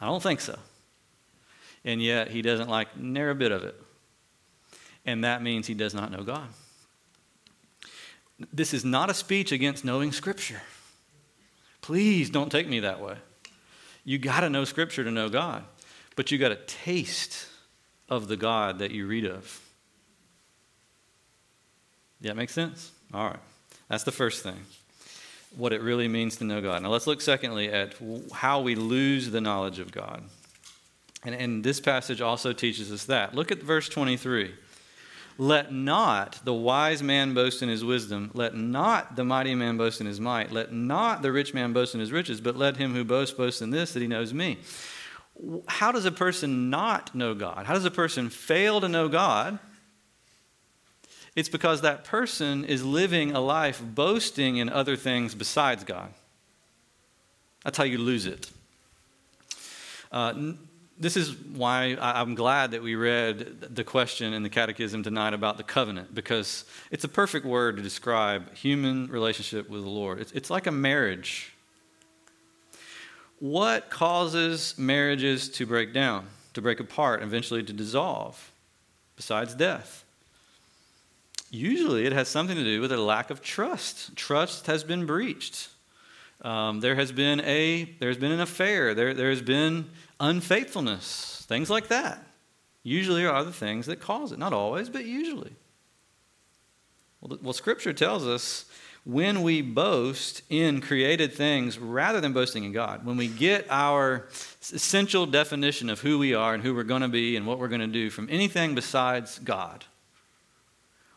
I 0.00 0.06
don't 0.06 0.22
think 0.22 0.40
so. 0.40 0.58
And 1.84 2.02
yet, 2.02 2.30
he 2.30 2.42
doesn't 2.42 2.68
like 2.68 2.96
near 2.96 3.30
a 3.30 3.34
bit 3.34 3.52
of 3.52 3.62
it. 3.62 3.80
And 5.04 5.22
that 5.24 5.42
means 5.42 5.66
he 5.66 5.74
does 5.74 5.94
not 5.94 6.10
know 6.10 6.22
God. 6.22 6.48
This 8.52 8.74
is 8.74 8.84
not 8.84 9.10
a 9.10 9.14
speech 9.14 9.52
against 9.52 9.84
knowing 9.84 10.12
Scripture. 10.12 10.60
Please 11.80 12.30
don't 12.30 12.50
take 12.50 12.68
me 12.68 12.80
that 12.80 13.00
way. 13.00 13.16
You 14.04 14.18
got 14.18 14.40
to 14.40 14.50
know 14.50 14.64
Scripture 14.64 15.04
to 15.04 15.10
know 15.10 15.28
God, 15.28 15.64
but 16.16 16.30
you 16.30 16.38
got 16.38 16.52
a 16.52 16.56
taste 16.56 17.48
of 18.08 18.28
the 18.28 18.36
God 18.36 18.78
that 18.78 18.90
you 18.90 19.06
read 19.06 19.24
of. 19.24 19.60
That 22.20 22.36
make 22.36 22.50
sense? 22.50 22.92
All 23.12 23.26
right. 23.26 23.38
That's 23.88 24.04
the 24.04 24.12
first 24.12 24.42
thing. 24.42 24.58
What 25.56 25.72
it 25.72 25.80
really 25.80 26.08
means 26.08 26.36
to 26.36 26.44
know 26.44 26.60
God. 26.60 26.82
Now 26.82 26.90
let's 26.90 27.06
look 27.06 27.20
secondly 27.20 27.68
at 27.68 27.94
how 28.32 28.60
we 28.60 28.74
lose 28.74 29.30
the 29.30 29.40
knowledge 29.40 29.78
of 29.78 29.92
God. 29.92 30.22
And, 31.24 31.34
and 31.34 31.64
this 31.64 31.80
passage 31.80 32.20
also 32.20 32.52
teaches 32.52 32.92
us 32.92 33.04
that. 33.06 33.34
Look 33.34 33.50
at 33.50 33.62
verse 33.62 33.88
23. 33.88 34.52
Let 35.38 35.72
not 35.72 36.40
the 36.44 36.54
wise 36.54 37.02
man 37.02 37.34
boast 37.34 37.62
in 37.62 37.68
his 37.68 37.84
wisdom. 37.84 38.30
Let 38.32 38.54
not 38.54 39.16
the 39.16 39.24
mighty 39.24 39.54
man 39.54 39.76
boast 39.76 40.00
in 40.00 40.06
his 40.06 40.18
might. 40.18 40.50
Let 40.50 40.72
not 40.72 41.20
the 41.20 41.30
rich 41.30 41.52
man 41.52 41.72
boast 41.72 41.94
in 41.94 42.00
his 42.00 42.10
riches, 42.10 42.40
but 42.40 42.56
let 42.56 42.78
him 42.78 42.94
who 42.94 43.04
boasts 43.04 43.36
boast 43.36 43.60
in 43.60 43.70
this, 43.70 43.92
that 43.92 44.00
he 44.00 44.08
knows 44.08 44.32
me. 44.32 44.58
How 45.66 45.92
does 45.92 46.06
a 46.06 46.12
person 46.12 46.70
not 46.70 47.14
know 47.14 47.34
God? 47.34 47.66
How 47.66 47.74
does 47.74 47.84
a 47.84 47.90
person 47.90 48.30
fail 48.30 48.80
to 48.80 48.88
know 48.88 49.08
God? 49.08 49.58
It's 51.34 51.50
because 51.50 51.82
that 51.82 52.04
person 52.04 52.64
is 52.64 52.82
living 52.82 53.32
a 53.32 53.40
life 53.40 53.82
boasting 53.84 54.56
in 54.56 54.70
other 54.70 54.96
things 54.96 55.34
besides 55.34 55.84
God. 55.84 56.14
That's 57.62 57.76
how 57.76 57.84
you 57.84 57.98
lose 57.98 58.24
it. 58.24 58.50
Uh, 60.10 60.54
this 60.98 61.16
is 61.16 61.36
why 61.36 61.96
I'm 62.00 62.34
glad 62.34 62.70
that 62.70 62.82
we 62.82 62.94
read 62.94 63.60
the 63.74 63.84
question 63.84 64.32
in 64.32 64.42
the 64.42 64.48
Catechism 64.48 65.02
tonight 65.02 65.34
about 65.34 65.56
the 65.58 65.62
covenant, 65.62 66.14
because 66.14 66.64
it's 66.90 67.04
a 67.04 67.08
perfect 67.08 67.44
word 67.44 67.76
to 67.76 67.82
describe 67.82 68.54
human 68.54 69.08
relationship 69.08 69.68
with 69.68 69.82
the 69.82 69.90
Lord. 69.90 70.20
It's, 70.20 70.32
it's 70.32 70.50
like 70.50 70.66
a 70.66 70.72
marriage. 70.72 71.52
What 73.38 73.90
causes 73.90 74.74
marriages 74.78 75.50
to 75.50 75.66
break 75.66 75.92
down, 75.92 76.26
to 76.54 76.62
break 76.62 76.80
apart, 76.80 77.22
eventually 77.22 77.62
to 77.62 77.72
dissolve, 77.72 78.50
besides 79.16 79.54
death? 79.54 80.04
Usually 81.50 82.06
it 82.06 82.12
has 82.12 82.28
something 82.28 82.56
to 82.56 82.64
do 82.64 82.80
with 82.80 82.90
a 82.90 82.96
lack 82.96 83.30
of 83.30 83.42
trust. 83.42 84.16
Trust 84.16 84.66
has 84.66 84.82
been 84.82 85.04
breached. 85.04 85.68
Um, 86.42 86.80
there 86.80 86.94
has 86.94 87.12
been 87.12 87.40
a 87.40 87.84
there's 87.98 88.18
been 88.18 88.32
an 88.32 88.40
affair. 88.40 88.94
There 88.94 89.14
there 89.14 89.30
has 89.30 89.42
been 89.42 89.90
unfaithfulness, 90.20 91.44
things 91.48 91.70
like 91.70 91.88
that. 91.88 92.24
Usually 92.82 93.26
are 93.26 93.44
the 93.44 93.52
things 93.52 93.86
that 93.86 94.00
cause 94.00 94.32
it. 94.32 94.38
Not 94.38 94.52
always, 94.52 94.88
but 94.88 95.04
usually. 95.04 95.52
Well, 97.20 97.38
well, 97.42 97.52
Scripture 97.52 97.92
tells 97.92 98.26
us 98.26 98.66
when 99.04 99.42
we 99.42 99.62
boast 99.62 100.42
in 100.50 100.80
created 100.80 101.32
things 101.32 101.78
rather 101.78 102.20
than 102.20 102.32
boasting 102.32 102.64
in 102.64 102.72
God, 102.72 103.04
when 103.04 103.16
we 103.16 103.28
get 103.28 103.66
our 103.70 104.26
essential 104.72 105.26
definition 105.26 105.90
of 105.90 106.00
who 106.00 106.18
we 106.18 106.34
are 106.34 106.54
and 106.54 106.62
who 106.62 106.74
we're 106.74 106.82
going 106.82 107.02
to 107.02 107.08
be 107.08 107.36
and 107.36 107.46
what 107.46 107.58
we're 107.58 107.68
going 107.68 107.80
to 107.80 107.86
do 107.86 108.10
from 108.10 108.28
anything 108.30 108.74
besides 108.74 109.38
God, 109.38 109.84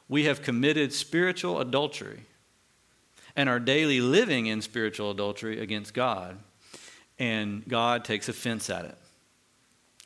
we 0.07 0.25
have 0.25 0.41
committed 0.41 0.93
spiritual 0.93 1.59
adultery 1.59 2.25
and 3.35 3.47
are 3.47 3.59
daily 3.59 4.01
living 4.01 4.47
in 4.47 4.61
spiritual 4.61 5.11
adultery 5.11 5.59
against 5.59 5.93
God 5.93 6.37
and 7.19 7.67
God 7.67 8.05
takes 8.05 8.29
offense 8.29 8.69
at 8.69 8.85
it. 8.85 8.97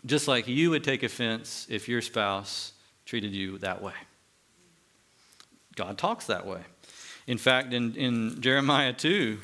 Just 0.05 0.27
like 0.27 0.47
you 0.47 0.71
would 0.71 0.83
take 0.83 1.03
offense 1.03 1.67
if 1.69 1.87
your 1.87 2.01
spouse 2.01 2.73
treated 3.05 3.33
you 3.33 3.59
that 3.59 3.81
way. 3.81 3.93
God 5.75 5.97
talks 5.97 6.25
that 6.25 6.45
way. 6.45 6.61
In 7.25 7.37
fact, 7.37 7.71
in, 7.73 7.95
in 7.95 8.41
Jeremiah 8.41 8.91
2, 8.91 9.39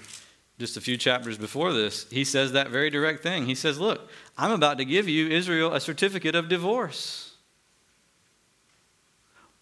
just 0.58 0.76
a 0.76 0.82
few 0.82 0.98
chapters 0.98 1.38
before 1.38 1.72
this, 1.72 2.06
he 2.12 2.26
says 2.26 2.52
that 2.52 2.70
very 2.70 2.90
direct 2.90 3.24
thing. 3.24 3.46
He 3.46 3.56
says, 3.56 3.80
Look, 3.80 4.10
I'm 4.38 4.52
about 4.52 4.78
to 4.80 4.86
give 4.86 5.08
you, 5.08 5.28
Israel, 5.30 5.74
a 5.74 5.80
certificate 5.80 6.36
of 6.36 6.50
divorce. 6.50 7.36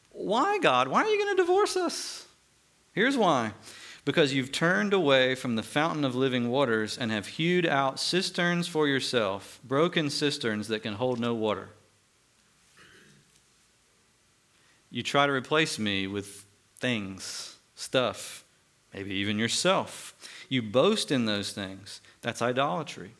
Why, 0.10 0.58
God? 0.58 0.88
Why 0.88 1.04
are 1.04 1.08
you 1.08 1.24
going 1.24 1.38
to 1.38 1.43
divorce 1.43 1.78
us? 1.78 2.26
Here's 2.93 3.15
why 3.15 3.52
because 4.08 4.34
you've 4.34 4.54
turned 4.54 4.93
away 4.93 5.36
from 5.36 5.58
the 5.58 5.62
fountain 5.62 6.06
of 6.06 6.15
living 6.15 6.50
waters 6.50 6.98
and 6.98 7.12
have 7.12 7.28
hewed 7.28 7.65
out 7.65 8.00
cisterns 8.00 8.65
for 8.65 8.88
yourself, 8.88 9.60
broken 9.65 10.10
cisterns 10.10 10.70
that 10.70 10.82
can 10.82 10.93
hold 10.93 11.20
no 11.20 11.34
water. 11.34 11.67
You 14.89 15.04
try 15.04 15.28
to 15.28 15.34
replace 15.34 15.78
me 15.78 16.08
with 16.08 16.46
things, 16.80 17.58
stuff, 17.76 18.46
maybe 18.93 19.13
even 19.13 19.38
yourself. 19.38 20.15
You 20.48 20.62
boast 20.62 21.12
in 21.12 21.26
those 21.26 21.52
things. 21.52 22.00
That's 22.22 22.41
idolatry. 22.41 23.12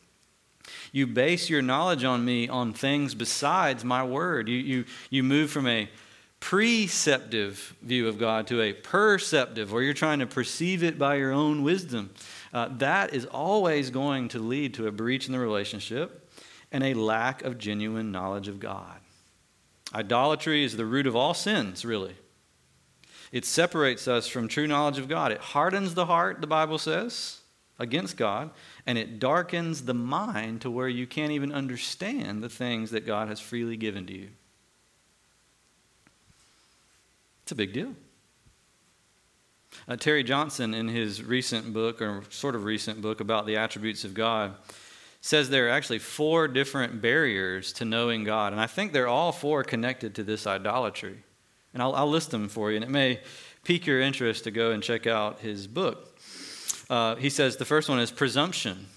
You 0.90 1.06
base 1.06 1.50
your 1.50 1.60
knowledge 1.60 2.04
on 2.04 2.24
me 2.24 2.48
on 2.48 2.72
things 2.72 3.14
besides 3.14 3.84
my 3.84 4.02
word. 4.02 4.48
You, 4.48 4.56
you, 4.56 4.84
you 5.10 5.22
move 5.22 5.50
from 5.50 5.66
a 5.66 5.90
preceptive 6.40 7.74
view 7.82 8.08
of 8.08 8.18
God 8.18 8.46
to 8.48 8.60
a 8.60 8.72
perceptive, 8.72 9.72
where 9.72 9.82
you're 9.82 9.94
trying 9.94 10.20
to 10.20 10.26
perceive 10.26 10.82
it 10.82 10.98
by 10.98 11.16
your 11.16 11.32
own 11.32 11.62
wisdom, 11.62 12.10
uh, 12.52 12.68
that 12.78 13.12
is 13.12 13.26
always 13.26 13.90
going 13.90 14.28
to 14.28 14.38
lead 14.38 14.74
to 14.74 14.86
a 14.86 14.92
breach 14.92 15.26
in 15.26 15.32
the 15.32 15.38
relationship 15.38 16.30
and 16.70 16.84
a 16.84 16.94
lack 16.94 17.42
of 17.42 17.58
genuine 17.58 18.12
knowledge 18.12 18.48
of 18.48 18.60
God. 18.60 19.00
Idolatry 19.94 20.64
is 20.64 20.76
the 20.76 20.84
root 20.84 21.06
of 21.06 21.16
all 21.16 21.34
sins, 21.34 21.84
really. 21.84 22.14
It 23.32 23.44
separates 23.44 24.08
us 24.08 24.26
from 24.26 24.48
true 24.48 24.66
knowledge 24.66 24.98
of 24.98 25.08
God. 25.08 25.32
It 25.32 25.40
hardens 25.40 25.94
the 25.94 26.06
heart, 26.06 26.40
the 26.40 26.46
Bible 26.46 26.78
says, 26.78 27.40
against 27.78 28.16
God, 28.16 28.50
and 28.86 28.98
it 28.98 29.18
darkens 29.18 29.84
the 29.84 29.94
mind 29.94 30.62
to 30.62 30.70
where 30.70 30.88
you 30.88 31.06
can't 31.06 31.32
even 31.32 31.52
understand 31.52 32.42
the 32.42 32.48
things 32.48 32.90
that 32.90 33.06
God 33.06 33.28
has 33.28 33.40
freely 33.40 33.76
given 33.76 34.06
to 34.06 34.12
you. 34.12 34.28
It's 37.48 37.52
a 37.52 37.54
big 37.54 37.72
deal. 37.72 37.94
Uh, 39.88 39.96
Terry 39.96 40.22
Johnson, 40.22 40.74
in 40.74 40.86
his 40.86 41.22
recent 41.22 41.72
book, 41.72 42.02
or 42.02 42.22
sort 42.28 42.54
of 42.54 42.64
recent 42.64 43.00
book 43.00 43.20
about 43.20 43.46
the 43.46 43.56
attributes 43.56 44.04
of 44.04 44.12
God, 44.12 44.54
says 45.22 45.48
there 45.48 45.66
are 45.68 45.70
actually 45.70 46.00
four 46.00 46.46
different 46.46 47.00
barriers 47.00 47.72
to 47.72 47.86
knowing 47.86 48.24
God. 48.24 48.52
And 48.52 48.60
I 48.60 48.66
think 48.66 48.92
they're 48.92 49.08
all 49.08 49.32
four 49.32 49.64
connected 49.64 50.14
to 50.16 50.24
this 50.24 50.46
idolatry. 50.46 51.16
And 51.72 51.82
I'll, 51.82 51.94
I'll 51.94 52.10
list 52.10 52.32
them 52.32 52.50
for 52.50 52.70
you, 52.70 52.76
and 52.76 52.84
it 52.84 52.90
may 52.90 53.20
pique 53.64 53.86
your 53.86 54.02
interest 54.02 54.44
to 54.44 54.50
go 54.50 54.72
and 54.72 54.82
check 54.82 55.06
out 55.06 55.40
his 55.40 55.66
book. 55.66 56.20
Uh, 56.90 57.14
he 57.14 57.30
says 57.30 57.56
the 57.56 57.64
first 57.64 57.88
one 57.88 57.98
is 57.98 58.10
presumption. 58.10 58.88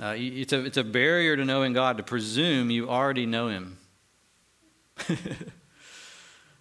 Uh, 0.00 0.14
it's, 0.16 0.54
a, 0.54 0.64
it's 0.64 0.78
a 0.78 0.84
barrier 0.84 1.36
to 1.36 1.44
knowing 1.44 1.74
God 1.74 1.98
to 1.98 2.02
presume 2.02 2.70
you 2.70 2.88
already 2.88 3.26
know 3.26 3.48
Him. 3.48 3.76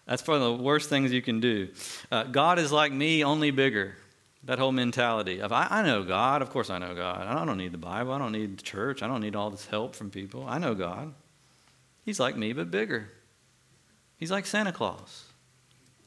That's 0.06 0.22
probably 0.22 0.58
the 0.58 0.64
worst 0.64 0.90
things 0.90 1.12
you 1.12 1.22
can 1.22 1.40
do. 1.40 1.70
Uh, 2.12 2.24
God 2.24 2.60
is 2.60 2.72
like 2.72 2.92
me, 2.92 3.24
only 3.24 3.52
bigger. 3.52 3.96
That 4.44 4.58
whole 4.58 4.72
mentality 4.72 5.40
of, 5.40 5.52
I, 5.52 5.68
I 5.70 5.84
know 5.84 6.04
God. 6.04 6.42
Of 6.42 6.50
course, 6.50 6.72
I 6.72 6.80
know 6.80 6.96
God. 6.96 7.28
I 7.28 7.46
don't 7.46 7.58
need 7.58 7.72
the 7.72 7.78
Bible. 7.78 8.12
I 8.12 8.18
don't 8.18 8.32
need 8.32 8.58
the 8.58 8.64
church. 8.64 9.04
I 9.04 9.08
don't 9.08 9.22
need 9.22 9.36
all 9.36 9.52
this 9.52 9.68
help 9.68 9.96
from 9.96 10.10
people. 10.10 10.46
I 10.48 10.58
know 10.58 10.74
God. 10.74 11.14
He's 12.04 12.20
like 12.20 12.36
me, 12.36 12.52
but 12.52 12.72
bigger. 12.72 13.10
He's 14.18 14.32
like 14.32 14.48
Santa 14.48 14.72
Claus. 14.72 15.26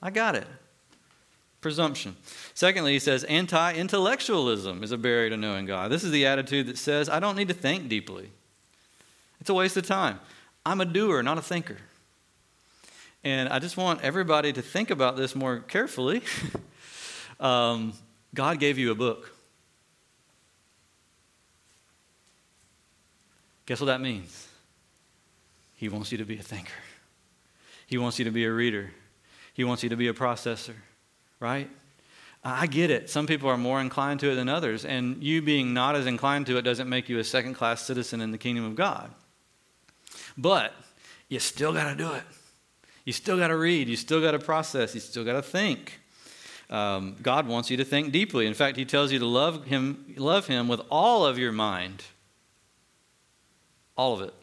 I 0.02 0.10
got 0.10 0.34
it. 0.34 0.46
Presumption. 1.60 2.16
Secondly, 2.52 2.92
he 2.92 2.98
says 2.98 3.24
anti 3.24 3.72
intellectualism 3.72 4.82
is 4.82 4.92
a 4.92 4.98
barrier 4.98 5.30
to 5.30 5.36
knowing 5.36 5.64
God. 5.64 5.90
This 5.90 6.04
is 6.04 6.10
the 6.10 6.26
attitude 6.26 6.66
that 6.66 6.76
says, 6.76 7.08
I 7.08 7.20
don't 7.20 7.36
need 7.36 7.48
to 7.48 7.54
think 7.54 7.88
deeply. 7.88 8.30
It's 9.40 9.48
a 9.48 9.54
waste 9.54 9.76
of 9.76 9.86
time. 9.86 10.20
I'm 10.66 10.80
a 10.80 10.84
doer, 10.84 11.22
not 11.22 11.38
a 11.38 11.42
thinker. 11.42 11.78
And 13.24 13.48
I 13.48 13.58
just 13.58 13.78
want 13.78 14.02
everybody 14.02 14.52
to 14.52 14.60
think 14.60 14.90
about 14.90 15.16
this 15.16 15.34
more 15.34 15.60
carefully. 15.60 16.22
um, 17.40 17.94
God 18.34 18.60
gave 18.60 18.76
you 18.76 18.90
a 18.92 18.94
book. 18.94 19.32
Guess 23.64 23.80
what 23.80 23.86
that 23.86 24.02
means? 24.02 24.46
He 25.76 25.88
wants 25.88 26.12
you 26.12 26.18
to 26.18 26.26
be 26.26 26.36
a 26.36 26.42
thinker. 26.42 26.70
He 27.86 27.96
wants 27.96 28.18
you 28.18 28.26
to 28.26 28.30
be 28.30 28.44
a 28.44 28.52
reader. 28.52 28.90
He 29.54 29.64
wants 29.64 29.82
you 29.82 29.88
to 29.88 29.96
be 29.96 30.08
a 30.08 30.12
processor, 30.12 30.74
right? 31.40 31.70
I 32.44 32.66
get 32.66 32.90
it. 32.90 33.08
Some 33.08 33.26
people 33.26 33.48
are 33.48 33.56
more 33.56 33.80
inclined 33.80 34.20
to 34.20 34.30
it 34.30 34.34
than 34.34 34.50
others, 34.50 34.84
and 34.84 35.22
you 35.22 35.40
being 35.40 35.72
not 35.72 35.96
as 35.96 36.06
inclined 36.06 36.44
to 36.46 36.58
it 36.58 36.62
doesn't 36.62 36.90
make 36.90 37.08
you 37.08 37.18
a 37.18 37.24
second 37.24 37.54
class 37.54 37.82
citizen 37.86 38.20
in 38.20 38.32
the 38.32 38.38
kingdom 38.38 38.66
of 38.66 38.74
God. 38.74 39.10
But 40.36 40.74
you 41.30 41.38
still 41.38 41.72
got 41.72 41.90
to 41.90 41.96
do 41.96 42.12
it. 42.12 42.22
You 43.04 43.12
still 43.12 43.38
got 43.38 43.48
to 43.48 43.56
read. 43.56 43.88
You 43.88 43.96
still 43.96 44.20
got 44.20 44.32
to 44.32 44.38
process. 44.38 44.94
You 44.94 45.00
still 45.00 45.24
got 45.24 45.34
to 45.34 45.42
think. 45.42 46.00
Um, 46.70 47.16
God 47.22 47.46
wants 47.46 47.70
you 47.70 47.76
to 47.76 47.84
think 47.84 48.12
deeply. 48.12 48.46
In 48.46 48.54
fact, 48.54 48.76
He 48.76 48.84
tells 48.84 49.12
you 49.12 49.18
to 49.18 49.26
love 49.26 49.64
Him, 49.64 50.14
love 50.16 50.46
Him 50.46 50.68
with 50.68 50.80
all 50.90 51.26
of 51.26 51.38
your 51.38 51.52
mind. 51.52 52.02
All 53.96 54.14
of 54.14 54.22
it. 54.22 54.34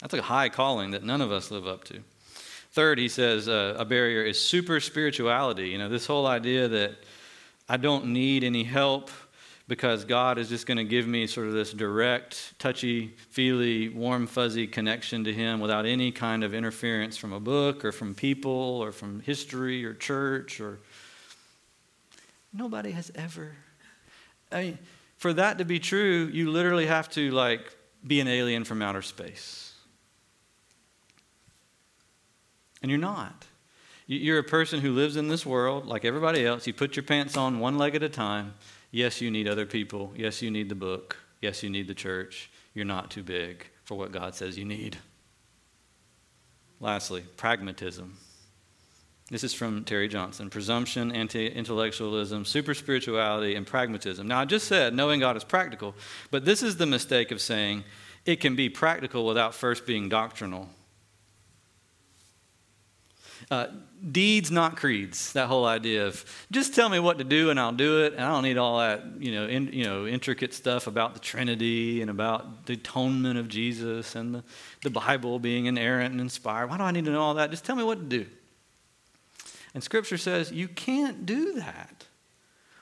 That's 0.00 0.14
a 0.14 0.22
high 0.22 0.50
calling 0.50 0.90
that 0.90 1.02
none 1.02 1.20
of 1.20 1.32
us 1.32 1.50
live 1.50 1.66
up 1.66 1.84
to. 1.84 2.02
Third, 2.72 2.98
he 2.98 3.08
says 3.08 3.48
uh, 3.48 3.74
a 3.78 3.86
barrier 3.86 4.22
is 4.22 4.38
super 4.38 4.80
spirituality. 4.80 5.70
You 5.70 5.78
know, 5.78 5.88
this 5.88 6.06
whole 6.06 6.26
idea 6.26 6.68
that 6.68 6.96
I 7.68 7.78
don't 7.78 8.08
need 8.08 8.44
any 8.44 8.64
help 8.64 9.10
because 9.68 10.04
God 10.04 10.38
is 10.38 10.48
just 10.48 10.66
going 10.66 10.76
to 10.76 10.84
give 10.84 11.06
me 11.06 11.26
sort 11.26 11.48
of 11.48 11.52
this 11.52 11.72
direct, 11.72 12.58
touchy, 12.58 13.14
feely, 13.30 13.88
warm, 13.88 14.26
fuzzy 14.26 14.66
connection 14.66 15.24
to 15.24 15.32
Him 15.32 15.58
without 15.60 15.86
any 15.86 16.12
kind 16.12 16.44
of 16.44 16.54
interference 16.54 17.16
from 17.16 17.32
a 17.32 17.40
book 17.40 17.84
or 17.84 17.90
from 17.90 18.14
people 18.14 18.52
or 18.52 18.92
from 18.92 19.20
history 19.20 19.84
or 19.84 19.92
church 19.94 20.60
or. 20.60 20.78
Nobody 22.52 22.92
has 22.92 23.10
ever. 23.14 23.52
I 24.52 24.62
mean, 24.62 24.78
for 25.16 25.32
that 25.32 25.58
to 25.58 25.64
be 25.64 25.78
true, 25.78 26.30
you 26.32 26.50
literally 26.50 26.86
have 26.86 27.08
to 27.10 27.30
like 27.32 27.76
be 28.06 28.20
an 28.20 28.28
alien 28.28 28.64
from 28.64 28.82
outer 28.82 29.02
space. 29.02 29.74
And 32.82 32.90
you're 32.90 33.00
not. 33.00 33.46
You're 34.06 34.38
a 34.38 34.44
person 34.44 34.80
who 34.80 34.92
lives 34.92 35.16
in 35.16 35.26
this 35.26 35.44
world 35.44 35.86
like 35.86 36.04
everybody 36.04 36.46
else. 36.46 36.66
You 36.66 36.72
put 36.72 36.94
your 36.94 37.02
pants 37.02 37.36
on 37.36 37.58
one 37.58 37.76
leg 37.76 37.96
at 37.96 38.04
a 38.04 38.08
time. 38.08 38.54
Yes, 38.90 39.20
you 39.20 39.30
need 39.30 39.48
other 39.48 39.66
people. 39.66 40.12
Yes, 40.16 40.42
you 40.42 40.50
need 40.50 40.68
the 40.68 40.74
book. 40.74 41.16
Yes, 41.40 41.62
you 41.62 41.70
need 41.70 41.88
the 41.88 41.94
church. 41.94 42.50
You're 42.74 42.84
not 42.84 43.10
too 43.10 43.22
big 43.22 43.68
for 43.84 43.96
what 43.96 44.12
God 44.12 44.34
says 44.34 44.58
you 44.58 44.64
need. 44.64 44.98
Lastly, 46.80 47.24
pragmatism. 47.36 48.18
This 49.30 49.42
is 49.42 49.52
from 49.52 49.84
Terry 49.84 50.06
Johnson 50.06 50.50
presumption, 50.50 51.10
anti 51.10 51.48
intellectualism, 51.48 52.44
super 52.44 52.74
spirituality, 52.74 53.56
and 53.56 53.66
pragmatism. 53.66 54.28
Now, 54.28 54.40
I 54.40 54.44
just 54.44 54.68
said 54.68 54.94
knowing 54.94 55.20
God 55.20 55.36
is 55.36 55.42
practical, 55.42 55.94
but 56.30 56.44
this 56.44 56.62
is 56.62 56.76
the 56.76 56.86
mistake 56.86 57.32
of 57.32 57.40
saying 57.40 57.82
it 58.24 58.40
can 58.40 58.54
be 58.54 58.68
practical 58.68 59.26
without 59.26 59.54
first 59.54 59.84
being 59.84 60.08
doctrinal. 60.08 60.68
Uh, 63.50 63.68
deeds, 64.10 64.50
not 64.50 64.76
creeds. 64.76 65.32
That 65.32 65.46
whole 65.46 65.66
idea 65.66 66.06
of 66.06 66.24
just 66.50 66.74
tell 66.74 66.88
me 66.88 66.98
what 66.98 67.18
to 67.18 67.24
do 67.24 67.50
and 67.50 67.60
I'll 67.60 67.72
do 67.72 68.04
it. 68.04 68.14
And 68.14 68.22
I 68.22 68.28
don't 68.30 68.42
need 68.42 68.58
all 68.58 68.78
that, 68.78 69.04
you 69.20 69.32
know, 69.32 69.46
in, 69.46 69.72
you 69.72 69.84
know, 69.84 70.06
intricate 70.06 70.52
stuff 70.52 70.86
about 70.86 71.14
the 71.14 71.20
Trinity 71.20 72.02
and 72.02 72.10
about 72.10 72.66
the 72.66 72.74
atonement 72.74 73.38
of 73.38 73.48
Jesus 73.48 74.16
and 74.16 74.34
the, 74.34 74.44
the 74.82 74.90
Bible 74.90 75.38
being 75.38 75.66
inerrant 75.66 76.12
and 76.12 76.20
inspired. 76.20 76.70
Why 76.70 76.76
do 76.76 76.82
I 76.82 76.90
need 76.90 77.04
to 77.04 77.12
know 77.12 77.22
all 77.22 77.34
that? 77.34 77.50
Just 77.50 77.64
tell 77.64 77.76
me 77.76 77.84
what 77.84 77.98
to 77.98 78.04
do. 78.04 78.26
And 79.74 79.82
Scripture 79.82 80.18
says 80.18 80.50
you 80.50 80.68
can't 80.68 81.24
do 81.24 81.52
that 81.54 82.06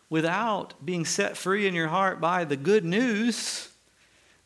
without 0.09 0.85
being 0.85 1.05
set 1.05 1.37
free 1.37 1.67
in 1.67 1.75
your 1.75 1.89
heart 1.89 2.21
by 2.21 2.45
the 2.45 2.57
good 2.57 2.85
news 2.85 3.71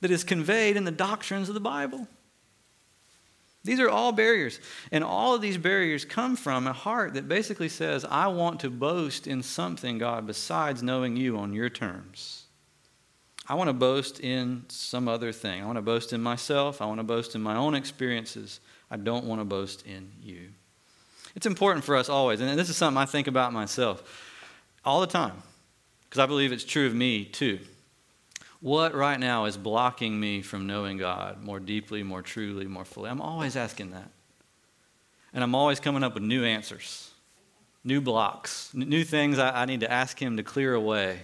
that 0.01 0.11
is 0.11 0.25
conveyed 0.25 0.77
in 0.77 0.85
the 0.85 0.91
doctrines 0.91 1.49
of 1.49 1.55
the 1.55 1.61
Bible. 1.61 2.09
These 3.69 3.81
are 3.81 3.91
all 3.91 4.13
barriers. 4.13 4.61
And 4.91 5.05
all 5.05 5.35
of 5.35 5.43
these 5.43 5.59
barriers 5.59 6.07
come 6.07 6.37
from 6.37 6.67
a 6.67 6.73
heart 6.73 7.13
that 7.15 7.29
basically 7.29 7.69
says, 7.69 8.05
I 8.05 8.29
want 8.29 8.61
to 8.61 8.71
boast 8.71 9.27
in 9.27 9.43
something, 9.43 9.99
God, 9.99 10.27
besides 10.27 10.83
knowing 10.83 11.17
you 11.17 11.37
on 11.37 11.53
your 11.53 11.69
terms. 11.69 12.47
I 13.47 13.55
want 13.55 13.69
to 13.69 13.75
boast 13.75 14.21
in 14.21 14.65
some 14.69 15.07
other 15.07 15.33
thing. 15.33 15.63
I 15.63 15.67
want 15.67 15.77
to 15.77 15.83
boast 15.83 16.15
in 16.15 16.23
myself. 16.23 16.81
I 16.81 16.87
want 16.87 17.01
to 17.01 17.05
boast 17.05 17.35
in 17.35 17.43
my 17.43 17.57
own 17.57 17.75
experiences. 17.75 18.61
I 18.91 18.97
don't 18.97 19.27
want 19.27 19.43
to 19.43 19.45
boast 19.45 19.87
in 19.87 20.13
you. 20.23 20.49
It's 21.37 21.45
important 21.45 21.85
for 21.85 21.95
us 21.95 22.09
always, 22.09 22.41
and 22.41 22.59
this 22.59 22.71
is 22.71 22.77
something 22.79 22.97
I 22.97 23.05
think 23.05 23.27
about 23.27 23.53
myself 23.53 24.03
all 24.83 25.03
the 25.03 25.07
time, 25.07 25.43
because 26.05 26.21
I 26.21 26.27
believe 26.27 26.53
it's 26.53 26.65
true 26.65 26.87
of 26.87 26.95
me 26.95 27.27
too. 27.27 27.61
What 28.61 28.95
right 28.95 29.21
now 29.21 29.45
is 29.45 29.57
blocking 29.57 30.19
me 30.19 30.43
from 30.43 30.67
knowing 30.67 30.99
God 30.99 31.43
more 31.43 31.61
deeply, 31.61 32.03
more 32.03 32.23
truly, 32.23 32.67
more 32.67 32.85
fully? 32.85 33.09
I'm 33.09 33.21
always 33.21 33.57
asking 33.57 33.93
that. 33.93 34.11
And 35.33 35.45
I'm 35.45 35.55
always 35.55 35.79
coming 35.79 36.03
up 36.03 36.15
with 36.15 36.25
new 36.25 36.45
answers, 36.45 37.11
new 37.85 38.01
blocks, 38.01 38.71
new 38.75 39.05
things 39.05 39.39
I, 39.39 39.63
I 39.63 39.65
need 39.67 39.81
to 39.81 39.91
ask 39.91 40.21
Him 40.21 40.37
to 40.39 40.43
clear 40.43 40.75
away, 40.75 41.21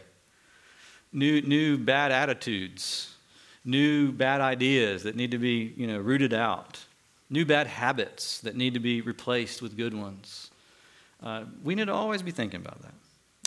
new, 1.13 1.41
new 1.43 1.77
bad 1.77 2.13
attitudes, 2.13 3.15
new 3.65 4.13
bad 4.13 4.41
ideas 4.41 5.03
that 5.03 5.17
need 5.17 5.33
to 5.33 5.39
be 5.39 5.75
you 5.77 5.87
know, 5.87 5.99
rooted 5.99 6.35
out, 6.35 6.79
new 7.31 7.45
bad 7.45 7.67
habits 7.67 8.41
that 8.43 8.55
need 8.55 8.75
to 8.75 8.81
be 8.81 9.01
replaced 9.01 9.63
with 9.63 9.77
good 9.77 9.95
ones. 9.95 10.51
Uh, 11.23 11.45
we 11.65 11.75
need 11.75 11.87
to 11.87 11.95
always 11.95 12.23
be 12.23 12.31
thinking 12.31 12.61
about 12.61 12.81
that. 12.83 12.95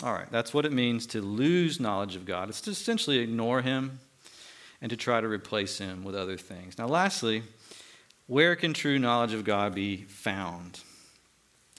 All 0.02 0.12
right, 0.12 0.30
that's 0.30 0.54
what 0.54 0.64
it 0.64 0.72
means 0.72 1.06
to 1.06 1.20
lose 1.20 1.80
knowledge 1.80 2.14
of 2.14 2.24
God. 2.24 2.48
It's 2.48 2.60
to 2.62 2.70
essentially 2.70 3.18
ignore 3.18 3.62
Him 3.62 3.98
and 4.80 4.90
to 4.90 4.96
try 4.96 5.20
to 5.20 5.26
replace 5.26 5.78
Him 5.78 6.04
with 6.04 6.14
other 6.14 6.36
things. 6.36 6.78
Now, 6.78 6.86
lastly, 6.86 7.42
where 8.28 8.54
can 8.54 8.74
true 8.74 8.98
knowledge 8.98 9.32
of 9.32 9.44
God 9.44 9.74
be 9.74 10.04
found? 10.04 10.80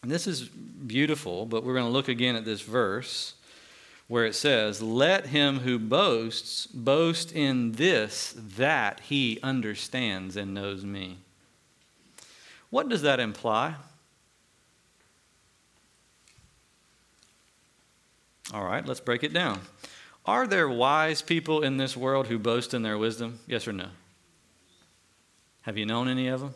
And 0.02 0.12
this 0.12 0.28
is 0.28 0.44
beautiful, 0.44 1.46
but 1.46 1.64
we're 1.64 1.76
going 1.76 1.86
to 1.86 1.92
look 1.92 2.10
again 2.10 2.36
at 2.36 2.44
this 2.44 2.62
verse 2.62 3.36
where 4.10 4.26
it 4.26 4.36
says, 4.36 4.82
Let 4.82 5.28
him 5.28 5.60
who 5.60 5.80
boasts 5.80 6.68
boast 6.68 7.32
in 7.32 7.74
this, 7.74 8.36
that 8.58 9.00
he 9.02 9.40
understands 9.42 10.36
and 10.36 10.54
knows 10.54 10.84
me. 10.84 11.20
What 12.70 12.90
does 12.90 13.04
that 13.04 13.20
imply? 13.20 13.76
All 18.54 18.64
right, 18.64 18.86
let's 18.86 19.00
break 19.00 19.24
it 19.24 19.34
down. 19.34 19.62
Are 20.26 20.48
there 20.48 20.68
wise 20.68 21.22
people 21.22 21.62
in 21.62 21.78
this 21.78 21.96
world 21.96 22.28
who 22.28 22.40
boast 22.40 22.74
in 22.74 22.82
their 22.82 22.98
wisdom? 22.98 23.40
Yes 23.48 23.68
or 23.68 23.74
no? 23.74 23.88
Have 25.64 25.78
you 25.78 25.86
known 25.86 26.08
any 26.08 26.28
of 26.28 26.40
them? 26.40 26.54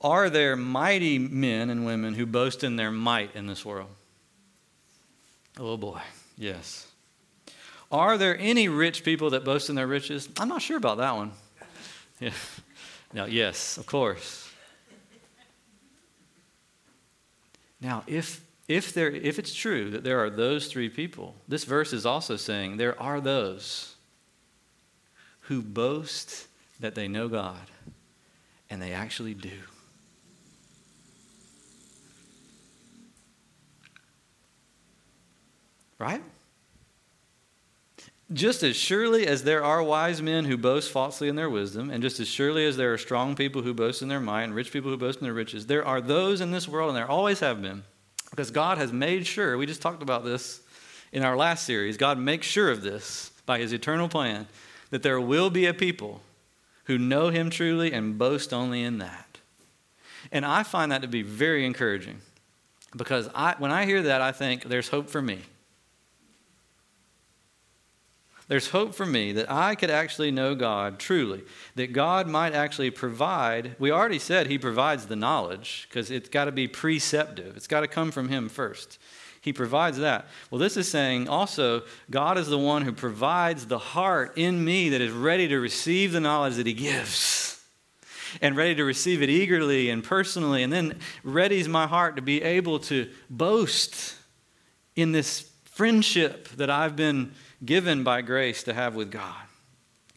Are 0.00 0.28
there 0.28 0.56
mighty 0.56 1.18
men 1.18 1.70
and 1.70 1.86
women 1.86 2.14
who 2.14 2.26
boast 2.26 2.62
in 2.62 2.76
their 2.76 2.90
might 2.90 3.34
in 3.34 3.46
this 3.46 3.64
world? 3.64 3.88
Oh 5.58 5.76
boy, 5.76 6.00
yes. 6.36 6.86
Are 7.90 8.18
there 8.18 8.36
any 8.38 8.68
rich 8.68 9.04
people 9.04 9.30
that 9.30 9.44
boast 9.44 9.68
in 9.70 9.74
their 9.74 9.86
riches? 9.86 10.28
I'm 10.38 10.48
not 10.48 10.60
sure 10.60 10.76
about 10.76 10.98
that 10.98 11.14
one. 11.14 11.32
Yeah. 12.20 12.30
Now, 13.12 13.24
yes, 13.26 13.78
of 13.78 13.86
course. 13.86 14.50
Now, 17.80 18.02
if 18.06 18.45
if, 18.68 18.92
there, 18.92 19.10
if 19.10 19.38
it's 19.38 19.54
true 19.54 19.90
that 19.90 20.02
there 20.02 20.18
are 20.18 20.30
those 20.30 20.66
three 20.66 20.88
people, 20.88 21.34
this 21.46 21.64
verse 21.64 21.92
is 21.92 22.04
also 22.04 22.36
saying 22.36 22.76
there 22.76 23.00
are 23.00 23.20
those 23.20 23.94
who 25.42 25.62
boast 25.62 26.48
that 26.80 26.94
they 26.94 27.06
know 27.06 27.28
God, 27.28 27.70
and 28.68 28.82
they 28.82 28.92
actually 28.92 29.34
do. 29.34 29.58
Right? 35.98 36.22
Just 38.32 38.64
as 38.64 38.74
surely 38.74 39.26
as 39.28 39.44
there 39.44 39.62
are 39.62 39.82
wise 39.82 40.20
men 40.20 40.44
who 40.44 40.56
boast 40.56 40.90
falsely 40.90 41.28
in 41.28 41.36
their 41.36 41.48
wisdom, 41.48 41.90
and 41.90 42.02
just 42.02 42.18
as 42.18 42.26
surely 42.26 42.66
as 42.66 42.76
there 42.76 42.92
are 42.92 42.98
strong 42.98 43.36
people 43.36 43.62
who 43.62 43.72
boast 43.72 44.02
in 44.02 44.08
their 44.08 44.20
might, 44.20 44.42
and 44.42 44.54
rich 44.54 44.72
people 44.72 44.90
who 44.90 44.96
boast 44.96 45.20
in 45.20 45.24
their 45.24 45.32
riches, 45.32 45.66
there 45.66 45.86
are 45.86 46.00
those 46.00 46.40
in 46.40 46.50
this 46.50 46.66
world, 46.66 46.88
and 46.88 46.96
there 46.96 47.08
always 47.08 47.38
have 47.38 47.62
been 47.62 47.84
Because 48.36 48.50
God 48.50 48.76
has 48.76 48.92
made 48.92 49.26
sure, 49.26 49.56
we 49.56 49.64
just 49.64 49.80
talked 49.80 50.02
about 50.02 50.22
this 50.22 50.60
in 51.10 51.22
our 51.22 51.36
last 51.38 51.64
series, 51.64 51.96
God 51.96 52.18
makes 52.18 52.46
sure 52.46 52.70
of 52.70 52.82
this 52.82 53.30
by 53.46 53.58
his 53.58 53.72
eternal 53.72 54.10
plan 54.10 54.46
that 54.90 55.02
there 55.02 55.18
will 55.18 55.48
be 55.48 55.64
a 55.64 55.72
people 55.72 56.20
who 56.84 56.98
know 56.98 57.30
him 57.30 57.48
truly 57.48 57.94
and 57.94 58.18
boast 58.18 58.52
only 58.52 58.82
in 58.82 58.98
that. 58.98 59.38
And 60.30 60.44
I 60.44 60.64
find 60.64 60.92
that 60.92 61.00
to 61.00 61.08
be 61.08 61.22
very 61.22 61.64
encouraging 61.64 62.20
because 62.94 63.30
I, 63.34 63.54
when 63.58 63.72
I 63.72 63.86
hear 63.86 64.02
that, 64.02 64.20
I 64.20 64.32
think 64.32 64.64
there's 64.64 64.88
hope 64.88 65.08
for 65.08 65.22
me. 65.22 65.40
There's 68.48 68.68
hope 68.68 68.94
for 68.94 69.06
me 69.06 69.32
that 69.32 69.50
I 69.50 69.74
could 69.74 69.90
actually 69.90 70.30
know 70.30 70.54
God 70.54 71.00
truly, 71.00 71.42
that 71.74 71.92
God 71.92 72.28
might 72.28 72.54
actually 72.54 72.90
provide. 72.90 73.74
We 73.78 73.90
already 73.90 74.20
said 74.20 74.46
He 74.46 74.58
provides 74.58 75.06
the 75.06 75.16
knowledge 75.16 75.86
because 75.88 76.10
it's 76.12 76.28
got 76.28 76.44
to 76.44 76.52
be 76.52 76.68
preceptive, 76.68 77.56
it's 77.56 77.66
got 77.66 77.80
to 77.80 77.88
come 77.88 78.12
from 78.12 78.28
Him 78.28 78.48
first. 78.48 78.98
He 79.40 79.52
provides 79.52 79.98
that. 79.98 80.26
Well, 80.50 80.58
this 80.58 80.76
is 80.76 80.90
saying 80.90 81.28
also, 81.28 81.82
God 82.10 82.36
is 82.36 82.48
the 82.48 82.58
one 82.58 82.82
who 82.82 82.92
provides 82.92 83.66
the 83.66 83.78
heart 83.78 84.32
in 84.36 84.64
me 84.64 84.88
that 84.90 85.00
is 85.00 85.12
ready 85.12 85.46
to 85.48 85.58
receive 85.58 86.12
the 86.12 86.20
knowledge 86.20 86.56
that 86.56 86.66
He 86.66 86.72
gives 86.72 87.62
and 88.40 88.56
ready 88.56 88.74
to 88.74 88.84
receive 88.84 89.22
it 89.22 89.30
eagerly 89.30 89.90
and 89.90 90.02
personally, 90.02 90.62
and 90.62 90.72
then 90.72 90.98
readies 91.24 91.68
my 91.68 91.86
heart 91.86 92.16
to 92.16 92.22
be 92.22 92.42
able 92.42 92.78
to 92.80 93.08
boast 93.30 94.16
in 94.94 95.12
this 95.12 95.50
friendship 95.64 96.48
that 96.56 96.70
I've 96.70 96.96
been 96.96 97.32
given 97.64 98.04
by 98.04 98.22
grace 98.22 98.62
to 98.64 98.74
have 98.74 98.94
with 98.94 99.10
God. 99.10 99.42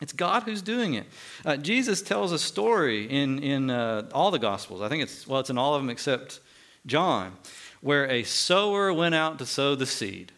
It's 0.02 0.14
God 0.14 0.44
who's 0.44 0.62
doing 0.62 0.94
it. 0.94 1.08
Uh, 1.46 1.58
Jesus 1.58 2.02
tells 2.02 2.32
a 2.32 2.40
story 2.40 3.06
in, 3.06 3.40
in 3.40 3.70
uh, 3.70 4.10
all 4.14 4.32
the 4.32 4.40
Gospels. 4.40 4.82
I 4.82 4.88
think 4.88 5.04
it's, 5.04 5.28
well, 5.28 5.40
it's 5.42 5.50
in 5.50 5.58
all 5.58 5.76
of 5.76 5.82
them 5.82 5.90
except 5.90 6.40
John, 6.86 7.34
where 7.82 8.10
a 8.10 8.24
sower 8.24 8.94
went 8.94 9.16
out 9.16 9.40
to 9.40 9.46
sow 9.46 9.76
the 9.76 9.86
seed. 9.86 10.32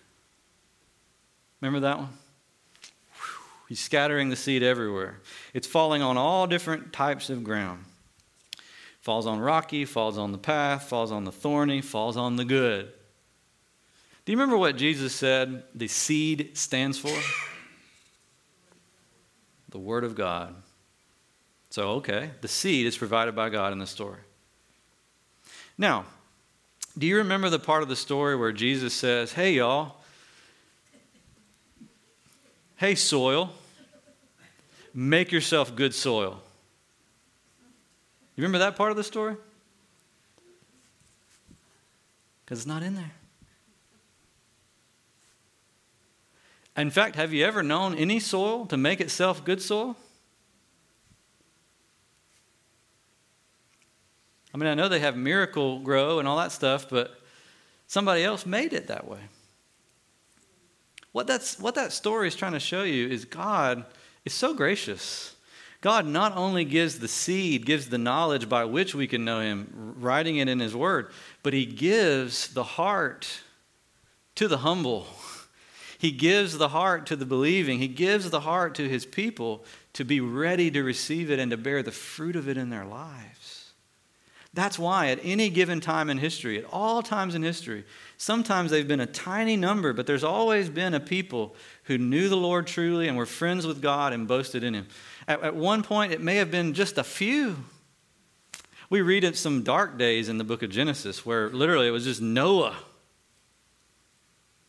Remember 1.60 1.80
that 1.82 2.00
one? 2.00 2.10
He's 3.70 3.80
scattering 3.80 4.30
the 4.30 4.36
seed 4.36 4.64
everywhere. 4.64 5.22
It's 5.54 5.68
falling 5.68 6.02
on 6.02 6.18
all 6.18 6.48
different 6.48 6.92
types 6.92 7.30
of 7.30 7.44
ground. 7.44 7.86
Falls 9.00 9.26
on 9.26 9.40
rocky, 9.40 9.86
falls 9.86 10.18
on 10.18 10.32
the 10.32 10.38
path, 10.38 10.90
falls 10.90 11.12
on 11.12 11.24
the 11.24 11.32
thorny, 11.32 11.82
falls 11.82 12.18
on 12.18 12.36
the 12.36 12.46
good. 12.46 12.92
Do 14.26 14.32
you 14.32 14.38
remember 14.38 14.58
what 14.58 14.78
Jesus 14.78 15.16
said 15.16 15.64
the 15.74 15.88
seed 15.88 16.58
stands 16.58 16.98
for? 16.98 17.18
The 19.70 19.80
Word 19.80 20.04
of 20.04 20.16
God. 20.16 20.56
So, 21.70 21.92
okay, 21.92 22.32
the 22.42 22.48
seed 22.48 22.86
is 22.86 22.98
provided 22.98 23.36
by 23.36 23.50
God 23.50 23.72
in 23.72 23.80
the 23.80 23.88
story. 23.88 24.20
Now, 25.78 26.06
do 26.98 27.08
you 27.08 27.18
remember 27.18 27.50
the 27.50 27.60
part 27.60 27.82
of 27.82 27.90
the 27.90 27.96
story 27.96 28.36
where 28.36 28.52
Jesus 28.52 28.94
says, 28.94 29.32
Hey, 29.32 29.54
y'all, 29.54 29.96
hey, 32.76 32.96
soil, 32.96 33.52
make 34.94 35.32
yourself 35.32 35.74
good 35.76 35.96
soil? 35.96 36.42
You 38.36 38.44
remember 38.44 38.60
that 38.60 38.76
part 38.76 38.92
of 38.92 38.98
the 38.98 39.04
story? 39.04 39.38
Because 42.44 42.60
it's 42.60 42.68
not 42.68 42.84
in 42.84 42.96
there. 42.96 43.12
In 46.82 46.90
fact, 46.90 47.16
have 47.16 47.32
you 47.32 47.46
ever 47.46 47.62
known 47.62 47.96
any 47.96 48.20
soil 48.20 48.66
to 48.66 48.76
make 48.76 49.00
itself 49.00 49.46
good 49.46 49.62
soil? 49.62 49.96
I 54.52 54.58
mean, 54.58 54.68
I 54.68 54.74
know 54.74 54.90
they 54.90 55.00
have 55.00 55.16
Miracle-Gro 55.16 56.18
and 56.18 56.28
all 56.28 56.38
that 56.38 56.52
stuff, 56.52 56.90
but 56.90 57.22
somebody 57.86 58.24
else 58.24 58.48
made 58.48 58.74
it 58.74 58.88
that 58.88 59.08
way. 59.08 59.20
What, 61.12 61.28
that's, 61.28 61.60
what 61.60 61.76
that 61.76 61.94
story 61.94 62.28
is 62.28 62.36
trying 62.36 62.54
to 62.54 62.60
show 62.60 62.82
you 62.82 63.08
is 63.08 63.26
God 63.26 63.86
is 64.26 64.34
so 64.34 64.56
gracious. 64.56 65.36
God 65.82 66.08
not 66.08 66.36
only 66.36 66.66
gives 66.66 66.98
the 66.98 67.08
seed, 67.08 67.64
gives 67.64 67.90
the 67.90 68.00
knowledge 68.00 68.50
by 68.50 68.66
which 68.66 68.96
we 68.96 69.06
can 69.06 69.24
know 69.24 69.40
Him, 69.40 69.96
writing 70.00 70.38
it 70.38 70.50
in 70.50 70.60
His 70.60 70.76
Word, 70.76 71.12
but 71.44 71.54
He 71.54 71.68
gives 71.68 72.48
the 72.48 72.64
heart 72.64 73.42
to 74.34 74.48
the 74.48 74.58
humble. 74.58 75.06
He 76.02 76.10
gives 76.12 76.58
the 76.58 76.70
heart 76.70 77.06
to 77.06 77.16
the 77.16 77.28
believing. 77.28 77.78
He 77.78 77.88
gives 77.88 78.32
the 78.32 78.40
heart 78.40 78.74
to 78.74 78.90
his 78.90 79.06
people 79.06 79.64
to 79.94 80.04
be 80.04 80.20
ready 80.20 80.72
to 80.72 80.82
receive 80.82 81.30
it 81.30 81.38
and 81.38 81.52
to 81.52 81.58
bear 81.58 81.84
the 81.84 81.92
fruit 81.92 82.36
of 82.36 82.50
it 82.50 82.58
in 82.58 82.72
their 82.72 82.86
lives. 82.86 83.74
That's 84.52 84.80
why, 84.80 85.10
at 85.10 85.20
any 85.22 85.52
given 85.52 85.80
time 85.80 86.10
in 86.10 86.18
history, 86.18 86.58
at 86.58 86.66
all 86.72 87.04
times 87.04 87.36
in 87.36 87.44
history, 87.44 87.84
sometimes 88.18 88.72
they've 88.72 88.88
been 88.88 89.00
a 89.00 89.06
tiny 89.06 89.56
number, 89.56 89.94
but 89.94 90.08
there's 90.08 90.24
always 90.24 90.70
been 90.70 90.96
a 90.96 91.00
people 91.00 91.56
who 91.84 92.00
knew 92.00 92.30
the 92.30 92.36
Lord 92.36 92.66
truly 92.66 93.08
and 93.08 93.16
were 93.16 93.28
friends 93.28 93.68
with 93.68 93.80
God 93.80 94.12
and 94.12 94.28
boasted 94.28 94.64
in 94.64 94.74
Him. 94.74 94.88
At, 95.28 95.44
at 95.44 95.56
one 95.56 95.84
point, 95.84 96.14
it 96.14 96.20
may 96.20 96.38
have 96.38 96.50
been 96.50 96.74
just 96.74 96.98
a 96.98 97.04
few. 97.04 97.58
We 98.90 99.02
read 99.02 99.24
of 99.24 99.38
some 99.38 99.62
dark 99.62 100.00
days 100.00 100.30
in 100.30 100.40
the 100.40 100.44
book 100.44 100.64
of 100.64 100.72
Genesis 100.72 101.28
where 101.28 101.52
literally 101.52 101.86
it 101.86 101.92
was 101.92 102.06
just 102.06 102.24
Noah 102.24 102.76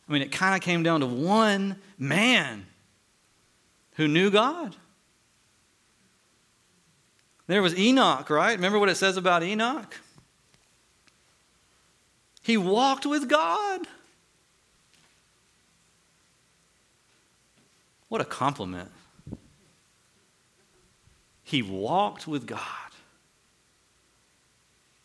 I 0.07 0.11
mean, 0.11 0.21
it 0.21 0.31
kind 0.31 0.55
of 0.55 0.61
came 0.61 0.83
down 0.83 0.99
to 0.99 1.05
one 1.05 1.77
man 1.97 2.65
who 3.95 4.07
knew 4.07 4.29
God. 4.29 4.75
There 7.47 7.61
was 7.61 7.77
Enoch, 7.77 8.29
right? 8.29 8.55
Remember 8.55 8.79
what 8.79 8.89
it 8.89 8.95
says 8.95 9.17
about 9.17 9.43
Enoch? 9.43 9.99
He 12.41 12.57
walked 12.57 13.05
with 13.05 13.29
God. 13.29 13.81
What 18.09 18.21
a 18.21 18.25
compliment. 18.25 18.91
He 21.43 21.61
walked 21.61 22.27
with 22.27 22.45
God. 22.45 22.59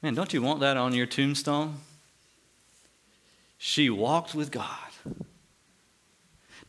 Man, 0.02 0.14
don't 0.14 0.32
you 0.32 0.42
want 0.42 0.60
that 0.60 0.76
on 0.76 0.94
your 0.94 1.06
tombstone? 1.06 1.76
She 3.56 3.90
walked 3.90 4.34
with 4.34 4.50
God. 4.50 4.87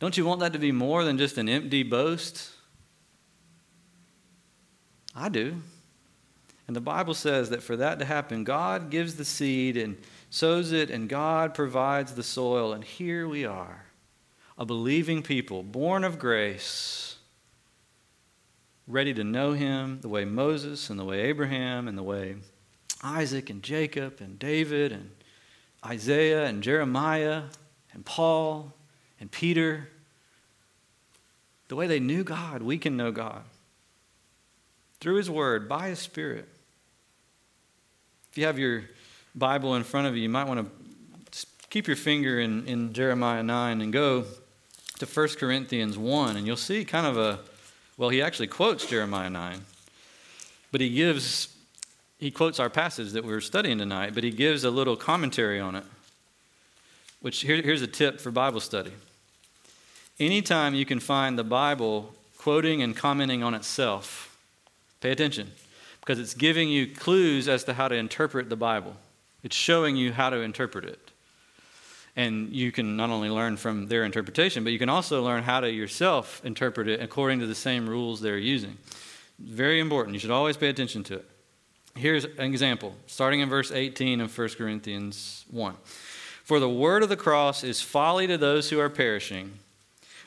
Don't 0.00 0.16
you 0.16 0.24
want 0.24 0.40
that 0.40 0.54
to 0.54 0.58
be 0.58 0.72
more 0.72 1.04
than 1.04 1.18
just 1.18 1.36
an 1.38 1.48
empty 1.48 1.82
boast? 1.82 2.50
I 5.14 5.28
do. 5.28 5.60
And 6.66 6.74
the 6.74 6.80
Bible 6.80 7.14
says 7.14 7.50
that 7.50 7.62
for 7.62 7.76
that 7.76 7.98
to 7.98 8.06
happen, 8.06 8.42
God 8.42 8.90
gives 8.90 9.16
the 9.16 9.24
seed 9.24 9.76
and 9.76 9.98
sows 10.30 10.72
it, 10.72 10.88
and 10.88 11.08
God 11.08 11.52
provides 11.52 12.14
the 12.14 12.22
soil. 12.22 12.72
And 12.72 12.82
here 12.82 13.28
we 13.28 13.44
are, 13.44 13.86
a 14.56 14.64
believing 14.64 15.22
people, 15.22 15.62
born 15.62 16.02
of 16.02 16.18
grace, 16.18 17.16
ready 18.86 19.12
to 19.12 19.24
know 19.24 19.52
Him 19.52 19.98
the 20.00 20.08
way 20.08 20.24
Moses 20.24 20.88
and 20.88 20.98
the 20.98 21.04
way 21.04 21.22
Abraham 21.22 21.88
and 21.88 21.98
the 21.98 22.02
way 22.02 22.36
Isaac 23.02 23.50
and 23.50 23.62
Jacob 23.62 24.20
and 24.20 24.38
David 24.38 24.92
and 24.92 25.10
Isaiah 25.84 26.46
and 26.46 26.62
Jeremiah 26.62 27.42
and 27.92 28.06
Paul 28.06 28.72
and 29.20 29.30
Peter, 29.30 29.88
the 31.68 31.76
way 31.76 31.86
they 31.86 32.00
knew 32.00 32.24
God, 32.24 32.62
we 32.62 32.78
can 32.78 32.96
know 32.96 33.12
God 33.12 33.42
through 35.00 35.16
His 35.16 35.30
Word, 35.30 35.68
by 35.68 35.88
His 35.88 35.98
Spirit. 35.98 36.48
If 38.30 38.38
you 38.38 38.46
have 38.46 38.58
your 38.58 38.84
Bible 39.34 39.74
in 39.74 39.84
front 39.84 40.06
of 40.06 40.16
you, 40.16 40.22
you 40.22 40.28
might 40.28 40.44
want 40.44 40.66
to 41.32 41.46
keep 41.70 41.86
your 41.86 41.96
finger 41.96 42.40
in, 42.40 42.66
in 42.66 42.92
Jeremiah 42.92 43.42
9 43.42 43.80
and 43.80 43.92
go 43.92 44.24
to 44.98 45.06
1 45.06 45.28
Corinthians 45.38 45.96
1, 45.96 46.36
and 46.36 46.46
you'll 46.46 46.56
see 46.56 46.84
kind 46.84 47.06
of 47.06 47.16
a, 47.16 47.38
well, 47.96 48.08
he 48.08 48.20
actually 48.20 48.48
quotes 48.48 48.86
Jeremiah 48.86 49.30
9, 49.30 49.64
but 50.72 50.80
he 50.80 50.90
gives, 50.90 51.56
he 52.18 52.30
quotes 52.30 52.60
our 52.60 52.68
passage 52.68 53.12
that 53.12 53.24
we're 53.24 53.40
studying 53.40 53.78
tonight, 53.78 54.14
but 54.14 54.24
he 54.24 54.30
gives 54.30 54.64
a 54.64 54.70
little 54.70 54.96
commentary 54.96 55.60
on 55.60 55.76
it, 55.76 55.84
which 57.20 57.40
here, 57.40 57.62
here's 57.62 57.82
a 57.82 57.86
tip 57.86 58.20
for 58.20 58.30
Bible 58.30 58.60
study. 58.60 58.92
Anytime 60.20 60.74
you 60.74 60.84
can 60.84 61.00
find 61.00 61.38
the 61.38 61.44
Bible 61.44 62.12
quoting 62.36 62.82
and 62.82 62.94
commenting 62.94 63.42
on 63.42 63.54
itself, 63.54 64.36
pay 65.00 65.10
attention 65.10 65.50
because 66.00 66.18
it's 66.18 66.34
giving 66.34 66.68
you 66.68 66.86
clues 66.86 67.48
as 67.48 67.64
to 67.64 67.72
how 67.72 67.88
to 67.88 67.94
interpret 67.94 68.50
the 68.50 68.56
Bible. 68.56 68.96
It's 69.42 69.56
showing 69.56 69.96
you 69.96 70.12
how 70.12 70.28
to 70.28 70.36
interpret 70.36 70.84
it. 70.84 71.10
And 72.16 72.50
you 72.50 72.70
can 72.70 72.98
not 72.98 73.08
only 73.08 73.30
learn 73.30 73.56
from 73.56 73.86
their 73.86 74.04
interpretation, 74.04 74.62
but 74.62 74.74
you 74.74 74.78
can 74.78 74.90
also 74.90 75.24
learn 75.24 75.42
how 75.42 75.60
to 75.60 75.70
yourself 75.70 76.42
interpret 76.44 76.86
it 76.86 77.00
according 77.00 77.40
to 77.40 77.46
the 77.46 77.54
same 77.54 77.88
rules 77.88 78.20
they're 78.20 78.36
using. 78.36 78.76
Very 79.38 79.80
important. 79.80 80.12
You 80.12 80.20
should 80.20 80.30
always 80.30 80.58
pay 80.58 80.68
attention 80.68 81.02
to 81.04 81.14
it. 81.14 81.30
Here's 81.96 82.24
an 82.24 82.40
example, 82.40 82.94
starting 83.06 83.40
in 83.40 83.48
verse 83.48 83.72
18 83.72 84.20
of 84.20 84.36
1 84.36 84.48
Corinthians 84.50 85.46
1. 85.50 85.74
For 86.44 86.60
the 86.60 86.68
word 86.68 87.02
of 87.02 87.08
the 87.08 87.16
cross 87.16 87.64
is 87.64 87.80
folly 87.80 88.26
to 88.26 88.36
those 88.36 88.68
who 88.68 88.78
are 88.80 88.90
perishing 88.90 89.52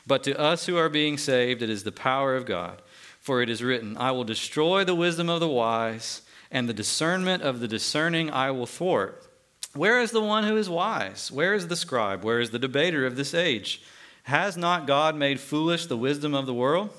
but 0.06 0.22
to 0.24 0.38
us 0.38 0.66
who 0.66 0.76
are 0.76 0.88
being 0.88 1.18
saved, 1.18 1.62
it 1.62 1.70
is 1.70 1.84
the 1.84 1.92
power 1.92 2.36
of 2.36 2.46
God. 2.46 2.82
For 3.20 3.40
it 3.40 3.48
is 3.48 3.62
written, 3.62 3.96
I 3.96 4.10
will 4.10 4.24
destroy 4.24 4.84
the 4.84 4.94
wisdom 4.94 5.30
of 5.30 5.40
the 5.40 5.48
wise, 5.48 6.22
and 6.50 6.68
the 6.68 6.74
discernment 6.74 7.42
of 7.42 7.60
the 7.60 7.68
discerning 7.68 8.30
I 8.30 8.50
will 8.50 8.66
thwart. 8.66 9.24
Where 9.72 10.00
is 10.00 10.10
the 10.10 10.20
one 10.20 10.44
who 10.44 10.56
is 10.56 10.68
wise? 10.68 11.32
Where 11.32 11.54
is 11.54 11.68
the 11.68 11.76
scribe? 11.76 12.22
Where 12.22 12.40
is 12.40 12.50
the 12.50 12.58
debater 12.58 13.06
of 13.06 13.16
this 13.16 13.34
age? 13.34 13.82
Has 14.24 14.56
not 14.56 14.86
God 14.86 15.16
made 15.16 15.40
foolish 15.40 15.86
the 15.86 15.96
wisdom 15.96 16.34
of 16.34 16.46
the 16.46 16.54
world? 16.54 16.90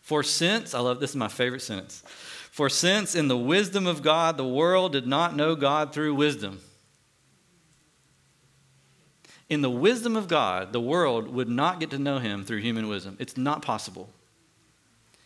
For 0.00 0.22
since, 0.22 0.74
I 0.74 0.80
love 0.80 1.00
this 1.00 1.10
is 1.10 1.16
my 1.16 1.28
favorite 1.28 1.62
sentence. 1.62 2.02
For 2.50 2.68
since 2.68 3.14
in 3.14 3.28
the 3.28 3.36
wisdom 3.36 3.86
of 3.86 4.02
God 4.02 4.36
the 4.36 4.46
world 4.46 4.92
did 4.92 5.06
not 5.06 5.36
know 5.36 5.54
God 5.54 5.92
through 5.92 6.14
wisdom. 6.14 6.60
In 9.50 9.62
the 9.62 9.68
wisdom 9.68 10.16
of 10.16 10.28
God, 10.28 10.72
the 10.72 10.80
world 10.80 11.28
would 11.28 11.48
not 11.48 11.80
get 11.80 11.90
to 11.90 11.98
know 11.98 12.18
him 12.18 12.44
through 12.44 12.60
human 12.60 12.88
wisdom. 12.88 13.16
It's 13.18 13.36
not 13.36 13.62
possible. 13.62 14.08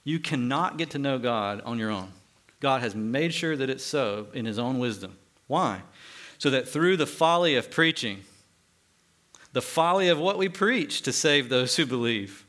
You 0.02 0.18
cannot 0.18 0.78
get 0.78 0.90
to 0.90 0.98
know 0.98 1.18
God 1.18 1.60
on 1.66 1.78
your 1.78 1.90
own. 1.90 2.10
God 2.58 2.80
has 2.80 2.94
made 2.94 3.34
sure 3.34 3.54
that 3.54 3.68
it's 3.68 3.84
so 3.84 4.28
in 4.32 4.46
his 4.46 4.58
own 4.58 4.78
wisdom. 4.78 5.18
Why? 5.46 5.82
So 6.38 6.48
that 6.50 6.66
through 6.66 6.96
the 6.96 7.06
folly 7.06 7.54
of 7.54 7.70
preaching, 7.70 8.22
the 9.52 9.62
folly 9.62 10.08
of 10.08 10.18
what 10.18 10.38
we 10.38 10.48
preach 10.48 11.02
to 11.02 11.12
save 11.12 11.50
those 11.50 11.76
who 11.76 11.84
believe. 11.84 12.46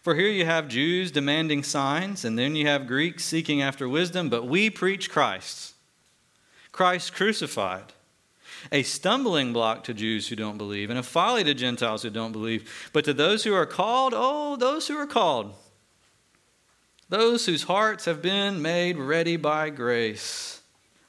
For 0.00 0.14
here 0.14 0.30
you 0.30 0.46
have 0.46 0.68
Jews 0.68 1.10
demanding 1.10 1.64
signs, 1.64 2.24
and 2.24 2.38
then 2.38 2.54
you 2.54 2.66
have 2.68 2.86
Greeks 2.86 3.24
seeking 3.24 3.60
after 3.60 3.88
wisdom, 3.88 4.28
but 4.28 4.46
we 4.46 4.70
preach 4.70 5.10
Christ. 5.10 5.74
Christ 6.70 7.12
crucified. 7.12 7.92
A 8.72 8.82
stumbling 8.82 9.52
block 9.52 9.84
to 9.84 9.94
Jews 9.94 10.28
who 10.28 10.36
don't 10.36 10.58
believe, 10.58 10.90
and 10.90 10.98
a 10.98 11.02
folly 11.02 11.44
to 11.44 11.54
Gentiles 11.54 12.02
who 12.02 12.10
don't 12.10 12.32
believe. 12.32 12.90
But 12.92 13.04
to 13.04 13.12
those 13.12 13.44
who 13.44 13.54
are 13.54 13.66
called, 13.66 14.12
oh, 14.14 14.56
those 14.56 14.88
who 14.88 14.96
are 14.96 15.06
called, 15.06 15.54
those 17.08 17.46
whose 17.46 17.64
hearts 17.64 18.04
have 18.04 18.22
been 18.22 18.62
made 18.62 18.96
ready 18.96 19.36
by 19.36 19.70
grace. 19.70 20.60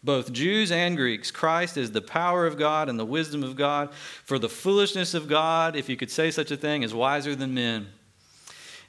Both 0.03 0.33
Jews 0.33 0.71
and 0.71 0.97
Greeks, 0.97 1.29
Christ 1.29 1.77
is 1.77 1.91
the 1.91 2.01
power 2.01 2.47
of 2.47 2.57
God 2.57 2.89
and 2.89 2.97
the 2.97 3.05
wisdom 3.05 3.43
of 3.43 3.55
God. 3.55 3.93
For 4.25 4.39
the 4.39 4.49
foolishness 4.49 5.13
of 5.13 5.27
God, 5.27 5.75
if 5.75 5.89
you 5.89 5.95
could 5.95 6.09
say 6.09 6.31
such 6.31 6.49
a 6.49 6.57
thing, 6.57 6.81
is 6.81 6.93
wiser 6.93 7.35
than 7.35 7.53
men. 7.53 7.87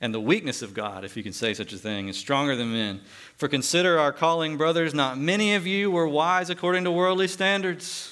And 0.01 0.15
the 0.15 0.21
weakness 0.21 0.63
of 0.63 0.73
God, 0.73 1.05
if 1.05 1.17
you 1.17 1.23
can 1.23 1.35
say 1.35 1.53
such 1.53 1.73
a 1.73 1.79
thing, 1.79 2.09
is 2.09 2.17
stronger 2.17 2.57
than 2.57 2.73
men. 2.73 3.03
For 3.37 3.47
consider 3.47 3.99
our 3.99 4.13
calling, 4.13 4.57
brothers, 4.57 4.95
not 4.95 5.19
many 5.19 5.55
of 5.55 5.67
you 5.67 5.91
were 5.91 6.09
wise 6.09 6.49
according 6.49 6.85
to 6.85 6.91
worldly 6.91 7.29
standards. 7.29 8.12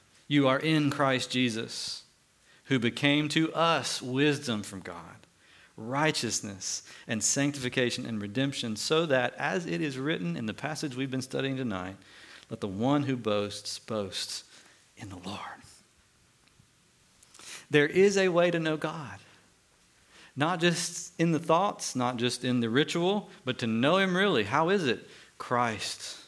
you 0.31 0.47
are 0.47 0.59
in 0.59 0.89
Christ 0.89 1.29
Jesus 1.29 2.03
who 2.65 2.79
became 2.79 3.27
to 3.27 3.53
us 3.53 4.01
wisdom 4.01 4.63
from 4.63 4.79
God, 4.79 5.27
righteousness 5.75 6.83
and 7.05 7.21
sanctification 7.21 8.05
and 8.05 8.21
redemption, 8.21 8.77
so 8.77 9.05
that, 9.07 9.33
as 9.37 9.65
it 9.65 9.81
is 9.81 9.97
written 9.97 10.37
in 10.37 10.45
the 10.45 10.53
passage 10.53 10.95
we've 10.95 11.11
been 11.11 11.21
studying 11.21 11.57
tonight, 11.57 11.97
let 12.49 12.61
the 12.61 12.67
one 12.69 13.03
who 13.03 13.17
boasts 13.17 13.77
boast 13.79 14.45
in 14.95 15.09
the 15.09 15.17
Lord. 15.17 15.39
There 17.69 17.87
is 17.87 18.15
a 18.15 18.29
way 18.29 18.51
to 18.51 18.59
know 18.59 18.77
God. 18.77 19.19
Not 20.37 20.61
just 20.61 21.11
in 21.19 21.33
the 21.33 21.39
thoughts, 21.39 21.93
not 21.93 22.15
just 22.15 22.45
in 22.45 22.61
the 22.61 22.69
ritual, 22.69 23.29
but 23.43 23.59
to 23.59 23.67
know 23.67 23.97
Him 23.97 24.15
really. 24.15 24.45
How 24.45 24.69
is 24.69 24.87
it? 24.87 25.09
Christ. 25.37 26.20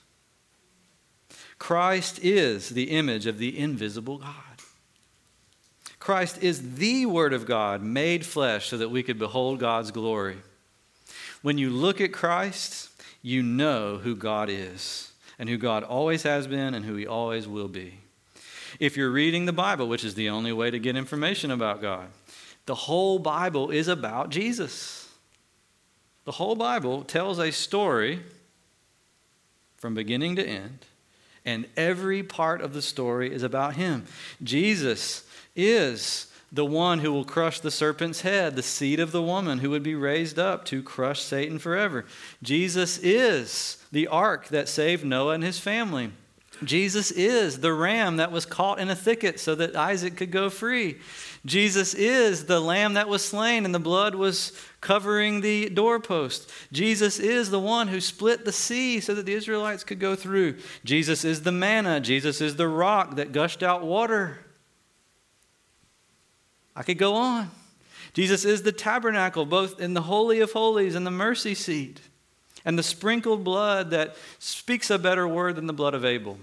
Christ 1.64 2.20
is 2.22 2.72
the 2.72 2.91
image 2.91 3.26
of 3.26 3.38
the 3.38 3.57
invisible 3.57 4.18
God. 4.18 4.34
Christ 5.97 6.43
is 6.43 6.76
the 6.76 7.05
Word 7.05 7.32
of 7.32 7.45
God 7.45 7.82
made 7.82 8.26
flesh 8.26 8.68
so 8.68 8.76
that 8.76 8.91
we 8.91 9.01
could 9.01 9.18
behold 9.18 9.61
God's 9.61 9.89
glory. 9.89 10.39
When 11.41 11.57
you 11.57 11.70
look 11.70 12.01
at 12.01 12.11
Christ, 12.11 12.89
you 13.22 13.41
know 13.41 13.97
who 13.97 14.14
God 14.14 14.49
is 14.49 15.14
and 15.39 15.47
who 15.47 15.55
God 15.55 15.84
always 15.84 16.24
has 16.24 16.47
been 16.47 16.74
and 16.74 16.84
who 16.84 16.95
He 16.95 17.07
always 17.07 17.47
will 17.47 17.70
be. 17.70 17.99
If 18.78 18.97
you're 18.97 19.09
reading 19.09 19.45
the 19.45 19.53
Bible, 19.53 19.88
which 19.88 20.03
is 20.03 20.16
the 20.16 20.28
only 20.28 20.51
way 20.51 20.70
to 20.70 20.80
get 20.80 20.97
information 20.97 21.49
about 21.49 21.82
God, 21.82 22.07
the 22.66 22.76
whole 22.76 23.20
Bible 23.20 23.72
is 23.72 23.88
about 23.88 24.32
Jesus. 24.32 25.07
The 26.26 26.34
whole 26.34 26.57
Bible 26.57 27.03
tells 27.03 27.39
a 27.39 27.53
story 27.53 28.20
from 29.78 29.93
beginning 29.93 30.36
to 30.36 30.45
end, 30.45 30.88
and 31.45 31.67
every 31.75 32.23
part 32.23 32.61
of 32.61 32.73
the 32.73 32.81
story 32.81 33.33
is 33.33 33.43
about 33.43 33.75
Him. 33.75 34.05
Jesus 34.41 35.25
is 35.55 36.27
the 36.51 36.65
one 36.65 36.99
who 36.99 37.11
will 37.11 37.25
crush 37.25 37.59
the 37.59 37.71
serpent's 37.71 38.21
head, 38.21 38.55
the 38.55 38.61
seed 38.61 38.99
of 38.99 39.11
the 39.11 39.23
woman 39.23 39.57
who 39.57 39.71
would 39.71 39.81
be 39.81 39.95
raised 39.95 40.37
up 40.37 40.65
to 40.65 40.83
crush 40.83 41.21
Satan 41.21 41.57
forever. 41.57 42.05
Jesus 42.43 42.99
is 42.99 43.83
the 43.91 44.07
ark 44.07 44.49
that 44.49 44.69
saved 44.69 45.03
Noah 45.03 45.33
and 45.33 45.43
his 45.43 45.57
family. 45.57 46.11
Jesus 46.66 47.11
is 47.11 47.59
the 47.59 47.74
ram 47.74 48.18
that 48.18 48.32
was 48.32 48.45
caught 48.45 48.80
in 48.80 48.89
a 48.89 48.95
thicket 48.95 49.39
so 49.39 49.55
that 49.55 49.76
Isaac 49.76 50.18
could 50.18 50.32
go 50.32 50.49
free. 50.49 50.97
Jesus 51.45 51.93
is 51.93 52.45
the 52.45 52.61
lamb 52.61 52.93
that 52.93 53.09
was 53.09 53.24
slain 53.24 53.66
and 53.66 53.76
the 53.76 53.80
blood 53.80 54.16
was 54.16 54.53
covering 54.80 55.41
the 55.41 55.70
doorpost. 55.70 56.49
Jesus 56.72 57.20
is 57.20 57.49
the 57.49 57.59
one 57.59 57.89
who 57.89 57.99
split 57.99 58.45
the 58.45 58.51
sea 58.51 58.99
so 58.99 59.14
that 59.14 59.26
the 59.26 59.34
Israelites 59.34 59.84
could 59.84 59.99
go 59.99 60.16
through. 60.16 60.57
Jesus 60.86 61.26
is 61.26 61.43
the 61.43 61.51
manna. 61.51 61.99
Jesus 61.99 62.39
is 62.39 62.55
the 62.55 62.68
rock 62.68 63.16
that 63.16 63.32
gushed 63.32 63.61
out 63.61 63.84
water. 63.84 64.39
I 66.76 66.84
could 66.84 66.97
go 66.97 67.16
on. 67.16 67.51
Jesus 68.14 68.45
is 68.45 68.61
the 68.61 68.72
tabernacle, 68.72 69.45
both 69.45 69.82
in 69.82 69.93
the 69.93 70.03
Holy 70.03 70.39
of 70.39 70.51
Holies 70.51 70.95
and 70.95 71.05
the 71.05 71.11
mercy 71.11 71.55
seat, 71.55 71.99
and 72.64 72.78
the 72.78 72.84
sprinkled 72.84 73.43
blood 73.43 73.89
that 73.89 74.16
speaks 74.39 74.89
a 74.89 74.99
better 74.99 75.28
word 75.28 75.55
than 75.55 75.68
the 75.68 75.74
blood 75.74 75.93
of 75.93 76.05
Abel. 76.05 76.38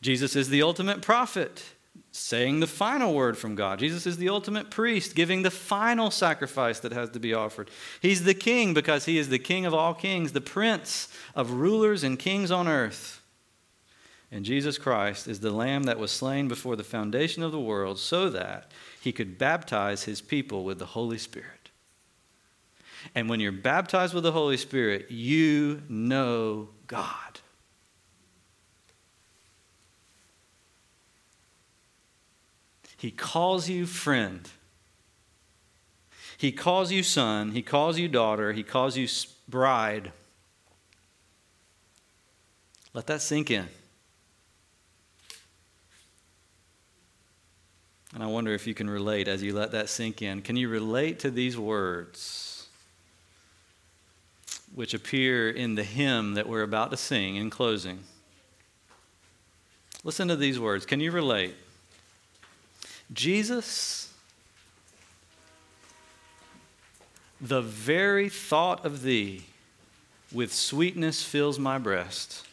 Jesus 0.00 0.36
is 0.36 0.48
the 0.48 0.62
ultimate 0.62 1.02
prophet, 1.02 1.62
saying 2.12 2.60
the 2.60 2.66
final 2.66 3.14
word 3.14 3.36
from 3.36 3.54
God. 3.54 3.78
Jesus 3.78 4.06
is 4.06 4.16
the 4.16 4.28
ultimate 4.28 4.70
priest, 4.70 5.14
giving 5.14 5.42
the 5.42 5.50
final 5.50 6.10
sacrifice 6.10 6.80
that 6.80 6.92
has 6.92 7.10
to 7.10 7.20
be 7.20 7.34
offered. 7.34 7.70
He's 8.00 8.24
the 8.24 8.34
king 8.34 8.74
because 8.74 9.04
he 9.04 9.18
is 9.18 9.28
the 9.28 9.38
king 9.38 9.66
of 9.66 9.74
all 9.74 9.94
kings, 9.94 10.32
the 10.32 10.40
prince 10.40 11.08
of 11.34 11.52
rulers 11.52 12.04
and 12.04 12.18
kings 12.18 12.50
on 12.50 12.68
earth. 12.68 13.20
And 14.30 14.44
Jesus 14.44 14.78
Christ 14.78 15.28
is 15.28 15.40
the 15.40 15.52
Lamb 15.52 15.84
that 15.84 15.98
was 15.98 16.10
slain 16.10 16.48
before 16.48 16.74
the 16.74 16.82
foundation 16.82 17.42
of 17.42 17.52
the 17.52 17.60
world 17.60 17.98
so 17.98 18.28
that 18.30 18.72
he 19.00 19.12
could 19.12 19.38
baptize 19.38 20.04
his 20.04 20.20
people 20.20 20.64
with 20.64 20.80
the 20.80 20.86
Holy 20.86 21.18
Spirit. 21.18 21.70
And 23.14 23.28
when 23.28 23.38
you're 23.38 23.52
baptized 23.52 24.14
with 24.14 24.24
the 24.24 24.32
Holy 24.32 24.56
Spirit, 24.56 25.10
you 25.10 25.82
know 25.88 26.70
God. 26.86 27.40
He 33.04 33.10
calls 33.10 33.68
you 33.68 33.84
friend. 33.84 34.48
He 36.38 36.50
calls 36.52 36.90
you 36.90 37.02
son. 37.02 37.50
He 37.50 37.60
calls 37.60 37.98
you 37.98 38.08
daughter. 38.08 38.54
He 38.54 38.62
calls 38.62 38.96
you 38.96 39.06
bride. 39.46 40.10
Let 42.94 43.06
that 43.08 43.20
sink 43.20 43.50
in. 43.50 43.68
And 48.14 48.22
I 48.22 48.26
wonder 48.26 48.54
if 48.54 48.66
you 48.66 48.72
can 48.72 48.88
relate 48.88 49.28
as 49.28 49.42
you 49.42 49.52
let 49.52 49.72
that 49.72 49.90
sink 49.90 50.22
in. 50.22 50.40
Can 50.40 50.56
you 50.56 50.70
relate 50.70 51.18
to 51.18 51.30
these 51.30 51.58
words, 51.58 52.68
which 54.74 54.94
appear 54.94 55.50
in 55.50 55.74
the 55.74 55.84
hymn 55.84 56.32
that 56.32 56.48
we're 56.48 56.62
about 56.62 56.90
to 56.90 56.96
sing 56.96 57.36
in 57.36 57.50
closing? 57.50 57.98
Listen 60.04 60.26
to 60.28 60.36
these 60.36 60.58
words. 60.58 60.86
Can 60.86 61.00
you 61.00 61.12
relate? 61.12 61.54
Jesus, 63.12 64.12
the 67.40 67.60
very 67.60 68.28
thought 68.28 68.84
of 68.84 69.02
thee 69.02 69.44
with 70.32 70.52
sweetness 70.52 71.22
fills 71.22 71.58
my 71.58 71.78
breast, 71.78 72.46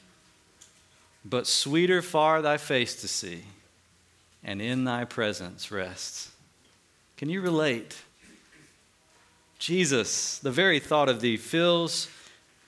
but 1.23 1.47
sweeter 1.47 2.01
far 2.01 2.41
thy 2.41 2.57
face 2.57 2.99
to 3.01 3.07
see 3.07 3.43
and 4.43 4.61
in 4.61 4.83
thy 4.83 5.05
presence 5.05 5.71
rests. 5.71 6.31
Can 7.17 7.29
you 7.29 7.41
relate? 7.41 7.95
Jesus, 9.59 10.39
the 10.39 10.51
very 10.51 10.79
thought 10.79 11.09
of 11.09 11.21
thee 11.21 11.37
fills 11.37 12.07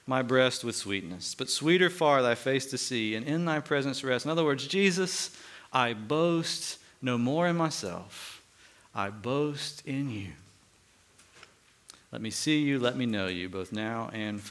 my 0.05 0.21
breast 0.21 0.63
with 0.63 0.75
sweetness. 0.75 1.33
But 1.33 1.49
sweeter 1.49 1.89
far 1.89 2.21
thy 2.21 2.35
face 2.35 2.67
to 2.67 2.77
see, 2.77 3.15
and 3.15 3.25
in 3.25 3.45
thy 3.45 3.59
presence 3.59 4.03
rest. 4.03 4.25
In 4.25 4.31
other 4.31 4.43
words, 4.43 4.67
Jesus, 4.67 5.35
I 5.71 5.93
boast 5.93 6.77
no 7.03 7.17
more 7.17 7.47
in 7.47 7.57
myself, 7.57 8.41
I 8.95 9.09
boast 9.09 9.85
in 9.85 10.09
you. 10.09 10.29
Let 12.11 12.21
me 12.21 12.29
see 12.29 12.59
you, 12.61 12.79
let 12.79 12.95
me 12.95 13.05
know 13.05 13.27
you, 13.27 13.49
both 13.49 13.71
now 13.71 14.09
and 14.13 14.41